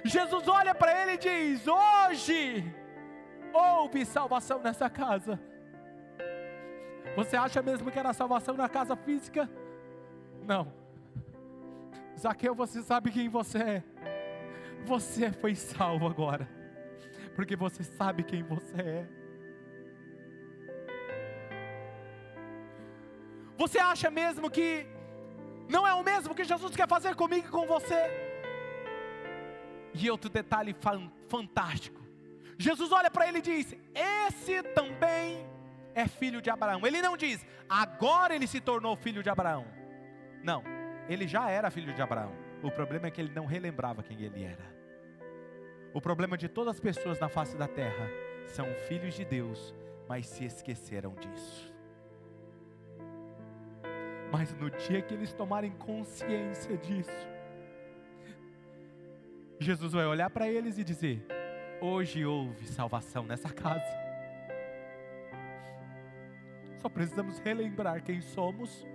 Jesus 0.04 0.48
olha 0.48 0.74
para 0.74 1.02
ele 1.02 1.13
e 1.13 1.17
diz: 1.17 1.67
Hoje 1.67 2.74
houve 3.54 4.06
salvação 4.06 4.60
nessa 4.60 4.89
casa. 4.89 5.39
Você 7.15 7.36
acha 7.36 7.62
mesmo 7.62 7.91
que 7.91 8.00
era 8.00 8.13
salvação 8.13 8.56
na 8.56 8.67
casa 8.67 8.95
física? 8.95 9.50
Não. 10.43 10.74
Zaqueu, 12.19 12.56
você 12.56 12.82
sabe 12.82 13.12
quem 13.12 13.30
você 13.30 13.58
é. 13.58 13.84
Você 14.86 15.32
foi 15.32 15.56
salvo 15.56 16.08
agora, 16.08 16.48
porque 17.36 17.56
você 17.56 17.84
sabe 17.84 18.24
quem 18.24 18.43
você 18.43 18.82
é. 18.82 19.24
Você 23.57 23.79
acha 23.79 24.09
mesmo 24.09 24.49
que 24.49 24.85
não 25.69 25.87
é 25.87 25.93
o 25.93 26.03
mesmo 26.03 26.35
que 26.35 26.43
Jesus 26.43 26.75
quer 26.75 26.87
fazer 26.87 27.15
comigo 27.15 27.47
e 27.47 27.51
com 27.51 27.65
você? 27.65 28.01
E 29.93 30.09
outro 30.09 30.29
detalhe 30.29 30.75
fantástico: 31.27 32.01
Jesus 32.57 32.91
olha 32.91 33.09
para 33.09 33.27
ele 33.27 33.39
e 33.39 33.41
diz: 33.41 33.75
Esse 33.93 34.61
também 34.63 35.45
é 35.95 36.07
filho 36.07 36.41
de 36.41 36.49
Abraão. 36.49 36.85
Ele 36.85 37.01
não 37.01 37.15
diz, 37.15 37.45
agora 37.69 38.35
ele 38.35 38.45
se 38.45 38.59
tornou 38.59 38.95
filho 38.95 39.23
de 39.23 39.29
Abraão. 39.29 39.65
Não, 40.43 40.61
ele 41.07 41.27
já 41.27 41.49
era 41.49 41.71
filho 41.71 41.93
de 41.93 42.01
Abraão. 42.01 42.33
O 42.61 42.69
problema 42.69 43.07
é 43.07 43.11
que 43.11 43.21
ele 43.21 43.33
não 43.33 43.45
relembrava 43.45 44.03
quem 44.03 44.21
ele 44.21 44.43
era. 44.43 44.75
O 45.93 46.01
problema 46.01 46.37
de 46.37 46.49
todas 46.49 46.75
as 46.75 46.79
pessoas 46.79 47.19
na 47.19 47.29
face 47.29 47.55
da 47.55 47.67
terra 47.67 48.09
são 48.45 48.67
filhos 48.87 49.13
de 49.15 49.23
Deus, 49.23 49.73
mas 50.09 50.27
se 50.27 50.43
esqueceram 50.43 51.15
disso. 51.15 51.74
Mas 54.31 54.53
no 54.55 54.69
dia 54.69 55.01
que 55.01 55.13
eles 55.13 55.33
tomarem 55.33 55.71
consciência 55.71 56.77
disso, 56.77 57.27
Jesus 59.59 59.93
vai 59.93 60.05
olhar 60.05 60.29
para 60.29 60.47
eles 60.47 60.77
e 60.77 60.83
dizer: 60.83 61.25
Hoje 61.81 62.25
houve 62.25 62.67
salvação 62.67 63.23
nessa 63.23 63.49
casa. 63.49 64.05
Só 66.77 66.89
precisamos 66.89 67.39
relembrar 67.39 68.03
quem 68.03 68.21
somos 68.21 68.85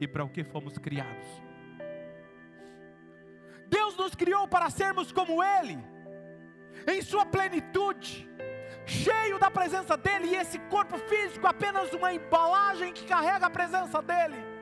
e 0.00 0.06
para 0.06 0.24
o 0.24 0.28
que 0.28 0.44
fomos 0.44 0.78
criados. 0.78 1.26
Deus 3.68 3.96
nos 3.96 4.14
criou 4.14 4.46
para 4.46 4.70
sermos 4.70 5.10
como 5.10 5.42
Ele, 5.42 5.78
em 6.86 7.02
Sua 7.02 7.26
plenitude, 7.26 8.28
cheio 8.86 9.38
da 9.38 9.50
presença 9.50 9.96
dEle, 9.96 10.28
e 10.28 10.36
esse 10.36 10.58
corpo 10.70 10.96
físico 10.98 11.46
apenas 11.46 11.92
uma 11.92 12.12
embalagem 12.12 12.92
que 12.92 13.04
carrega 13.04 13.46
a 13.46 13.50
presença 13.50 14.00
dEle. 14.00 14.55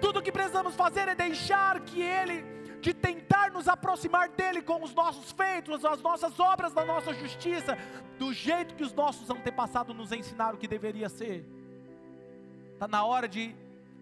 Tudo 0.00 0.22
que 0.22 0.32
precisamos 0.32 0.74
fazer 0.74 1.08
é 1.08 1.14
deixar 1.14 1.80
que 1.80 2.00
Ele 2.02 2.60
de 2.80 2.94
tentar 2.94 3.50
nos 3.50 3.68
aproximar 3.68 4.30
dele 4.30 4.62
com 4.62 4.82
os 4.82 4.94
nossos 4.94 5.30
feitos, 5.32 5.84
as 5.84 6.00
nossas 6.00 6.40
obras 6.40 6.72
da 6.72 6.84
nossa 6.84 7.12
justiça, 7.12 7.76
do 8.18 8.32
jeito 8.32 8.74
que 8.74 8.82
os 8.82 8.92
nossos 8.92 9.28
antepassados 9.28 9.94
nos 9.94 10.12
ensinaram 10.12 10.58
que 10.58 10.66
deveria 10.66 11.08
ser. 11.08 11.46
Está 12.72 12.88
na 12.88 13.04
hora 13.04 13.28
de 13.28 13.54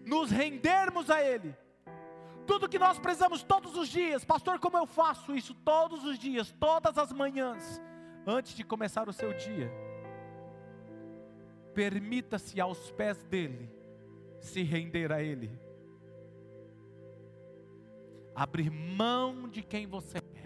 nos 0.05 0.31
rendermos 0.31 1.09
a 1.09 1.21
Ele. 1.21 1.53
Tudo 2.47 2.69
que 2.69 2.79
nós 2.79 2.97
precisamos 2.97 3.43
todos 3.43 3.75
os 3.75 3.89
dias, 3.89 4.23
pastor, 4.23 4.59
como 4.59 4.77
eu 4.77 4.87
faço 4.87 5.35
isso 5.35 5.53
todos 5.53 6.03
os 6.03 6.17
dias, 6.17 6.51
todas 6.59 6.97
as 6.97 7.11
manhãs, 7.11 7.81
antes 8.25 8.55
de 8.55 8.63
começar 8.63 9.07
o 9.07 9.13
seu 9.13 9.33
dia? 9.33 9.71
Permita-se 11.75 12.59
aos 12.59 12.91
pés 12.91 13.21
dele 13.25 13.69
se 14.39 14.63
render 14.63 15.11
a 15.11 15.21
Ele 15.21 15.51
abrir 18.39 18.71
mão 18.71 19.49
de 19.49 19.61
quem 19.61 19.85
você 19.85 20.17
é, 20.17 20.45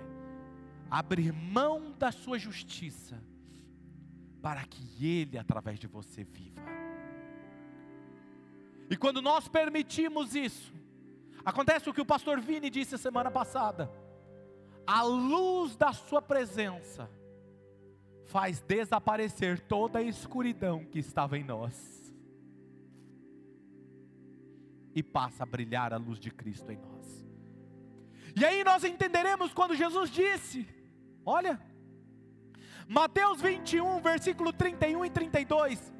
abrir 0.90 1.32
mão 1.32 1.92
da 1.92 2.12
sua 2.12 2.40
justiça, 2.40 3.24
para 4.42 4.66
que 4.66 5.06
Ele, 5.06 5.38
através 5.38 5.80
de 5.80 5.86
você, 5.86 6.24
viva. 6.24 6.60
E 8.90 8.98
quando 8.98 9.22
nós 9.22 9.48
permitimos 9.48 10.34
isso, 10.34 10.74
acontece 11.46 11.88
o 11.88 11.94
que 11.94 12.02
o 12.02 12.06
pastor 12.06 12.42
Vini 12.42 12.68
disse 12.68 12.98
semana 12.98 13.30
passada: 13.30 13.92
a 14.88 15.04
luz 15.04 15.76
da 15.76 15.94
Sua 15.94 16.22
presença 16.22 17.08
faz 18.26 18.60
desaparecer 18.60 19.60
toda 19.60 20.00
a 20.00 20.04
escuridão 20.04 20.84
que 20.84 20.98
estava 20.98 21.38
em 21.38 21.44
nós, 21.44 22.12
e 24.96 25.04
passa 25.04 25.44
a 25.44 25.46
brilhar 25.46 25.94
a 25.94 25.98
luz 25.98 26.20
de 26.20 26.32
Cristo 26.32 26.72
em 26.72 26.78
nós. 26.78 27.23
E 28.36 28.44
aí 28.44 28.64
nós 28.64 28.84
entenderemos 28.84 29.54
quando 29.54 29.76
Jesus 29.76 30.10
disse: 30.10 30.68
Olha, 31.26 31.62
Mateus 32.88 33.42
21, 33.42 34.02
versículo 34.02 34.52
31 34.52 35.06
e 35.06 35.10
32. 35.10 35.94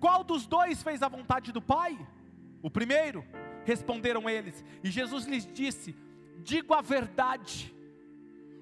Qual 0.00 0.24
dos 0.24 0.46
dois 0.46 0.82
fez 0.82 1.02
a 1.02 1.08
vontade 1.08 1.52
do 1.52 1.62
Pai? 1.62 1.96
O 2.60 2.70
primeiro, 2.70 3.24
responderam 3.64 4.28
eles. 4.28 4.64
E 4.82 4.90
Jesus 4.90 5.26
lhes 5.26 5.46
disse: 5.46 5.94
Digo 6.38 6.74
a 6.74 6.80
verdade. 6.80 7.74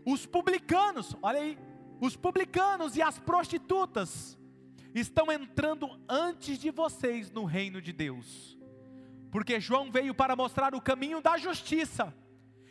Os 0.04 0.26
publicanos, 0.26 1.16
olha 1.22 1.40
aí, 1.40 1.58
os 2.00 2.16
publicanos 2.16 2.96
e 2.96 3.02
as 3.02 3.18
prostitutas 3.18 4.38
estão 4.94 5.30
entrando 5.30 5.88
antes 6.08 6.58
de 6.58 6.70
vocês 6.70 7.30
no 7.30 7.44
reino 7.44 7.80
de 7.80 7.92
Deus. 7.92 8.58
Porque 9.30 9.60
João 9.60 9.90
veio 9.90 10.14
para 10.14 10.34
mostrar 10.34 10.74
o 10.74 10.80
caminho 10.80 11.20
da 11.20 11.36
justiça 11.36 12.14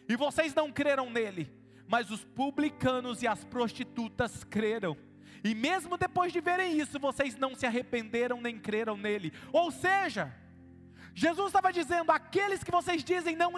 e 0.10 0.16
vocês 0.16 0.55
não 0.55 0.72
creram 0.72 1.07
nele, 1.12 1.47
mas 1.88 2.10
os 2.10 2.26
publicanos 2.26 3.22
e 3.22 3.28
as 3.28 3.43
prostitutas 3.43 4.43
creram. 4.43 4.97
E 5.43 5.53
mesmo 5.53 5.97
depois 5.97 6.34
de 6.34 6.41
verem 6.41 6.80
isso, 6.80 6.99
vocês 6.99 7.38
não 7.38 7.53
se 7.53 7.68
arrependeram 7.68 8.41
nem 8.41 8.57
creram 8.57 8.97
nele. 8.97 9.32
Ou 9.53 9.70
seja, 9.70 10.36
Jesus 11.14 11.47
estava 11.47 11.72
dizendo: 11.72 12.12
aqueles 12.12 12.64
que 12.64 12.72
vocês 12.72 13.03
dizem 13.03 13.36
não, 13.36 13.53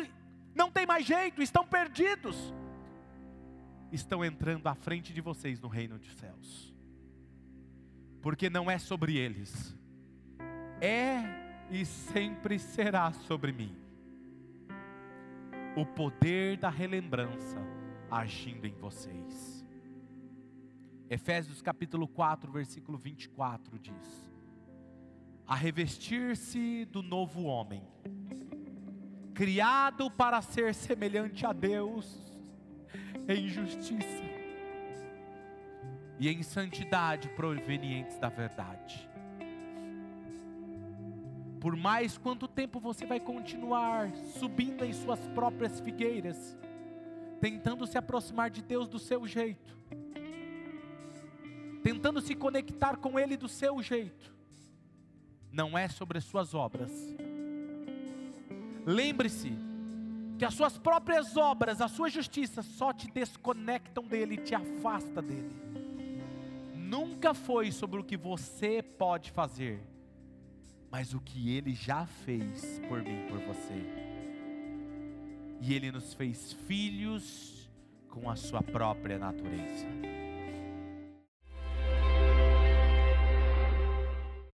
não 0.54 0.70
tem 0.70 0.86
mais 0.86 1.06
jeito, 1.06 1.42
estão 1.42 1.66
perdidos, 1.66 2.54
estão 3.90 4.24
entrando 4.24 4.68
à 4.68 4.76
frente 4.76 5.14
de 5.14 5.22
vocês 5.22 5.58
no 5.62 5.70
reino 5.70 5.98
dos 5.98 6.14
céus. 6.16 6.76
Porque 8.22 8.50
não 8.50 8.70
é 8.70 8.78
sobre 8.78 9.16
eles, 9.16 9.74
é 10.82 11.24
e 11.72 11.86
sempre 11.86 12.60
será 12.60 13.14
sobre 13.14 13.54
mim 13.54 13.81
o 15.76 15.86
poder 15.86 16.58
da 16.58 16.70
relembrança 16.70 17.58
agindo 18.10 18.68
em 18.68 18.74
vocês. 18.74 19.66
Efésios 21.10 21.62
capítulo 21.62 22.08
4, 22.08 22.52
versículo 22.52 22.98
24 22.98 23.80
diz: 23.80 24.32
A 25.48 25.56
revestir-se 25.56 26.86
do 26.86 27.02
novo 27.02 27.44
homem, 27.44 27.84
criado 29.34 30.10
para 30.12 30.42
ser 30.42 30.74
semelhante 30.74 31.46
a 31.46 31.54
Deus 31.54 32.32
em 33.28 33.48
justiça 33.48 34.24
e 36.20 36.30
em 36.30 36.44
santidade 36.44 37.30
provenientes 37.30 38.18
da 38.18 38.30
verdade. 38.30 39.11
Por 41.62 41.76
mais 41.76 42.18
quanto 42.18 42.48
tempo 42.48 42.80
você 42.80 43.06
vai 43.06 43.20
continuar 43.20 44.12
subindo 44.40 44.84
em 44.84 44.92
suas 44.92 45.20
próprias 45.28 45.80
figueiras, 45.80 46.58
tentando 47.40 47.86
se 47.86 48.00
aproximar 48.00 48.50
de 48.50 48.64
Deus 48.64 48.88
do 48.88 48.98
seu 48.98 49.28
jeito, 49.28 49.78
tentando 51.84 52.20
se 52.20 52.34
conectar 52.34 52.98
com 52.98 53.20
Ele 53.20 53.38
do 53.38 53.48
seu 53.48 53.80
jeito, 53.80 54.34
não 55.52 55.78
é 55.78 55.88
sobre 55.88 56.18
as 56.18 56.24
suas 56.24 56.56
obras. 56.56 56.92
Lembre-se 58.84 59.54
que 60.40 60.46
as 60.46 60.56
suas 60.56 60.80
próprias 60.80 61.38
obras, 61.38 61.80
a 61.80 61.88
sua 61.88 62.10
justiça 62.10 62.64
só 62.64 62.92
te 62.92 63.08
desconectam 63.12 64.04
dele, 64.04 64.38
te 64.38 64.56
afasta 64.56 65.22
dele. 65.22 65.62
Nunca 66.74 67.36
foi 67.36 67.72
sobre 67.72 68.00
o 68.00 68.04
que 68.04 68.18
você 68.18 68.82
pode 68.82 69.30
fazer, 69.30 69.91
mas 70.92 71.14
o 71.14 71.20
que 71.22 71.56
Ele 71.56 71.74
já 71.74 72.06
fez 72.06 72.80
por 72.90 73.02
mim, 73.02 73.26
por 73.30 73.40
você. 73.40 73.82
E 75.62 75.74
Ele 75.74 75.92
nos 75.92 76.14
fez 76.14 76.54
filhos 76.68 77.70
com 78.10 78.30
a 78.30 78.36
Sua 78.36 78.62
própria 78.62 79.18
natureza. 79.18 80.21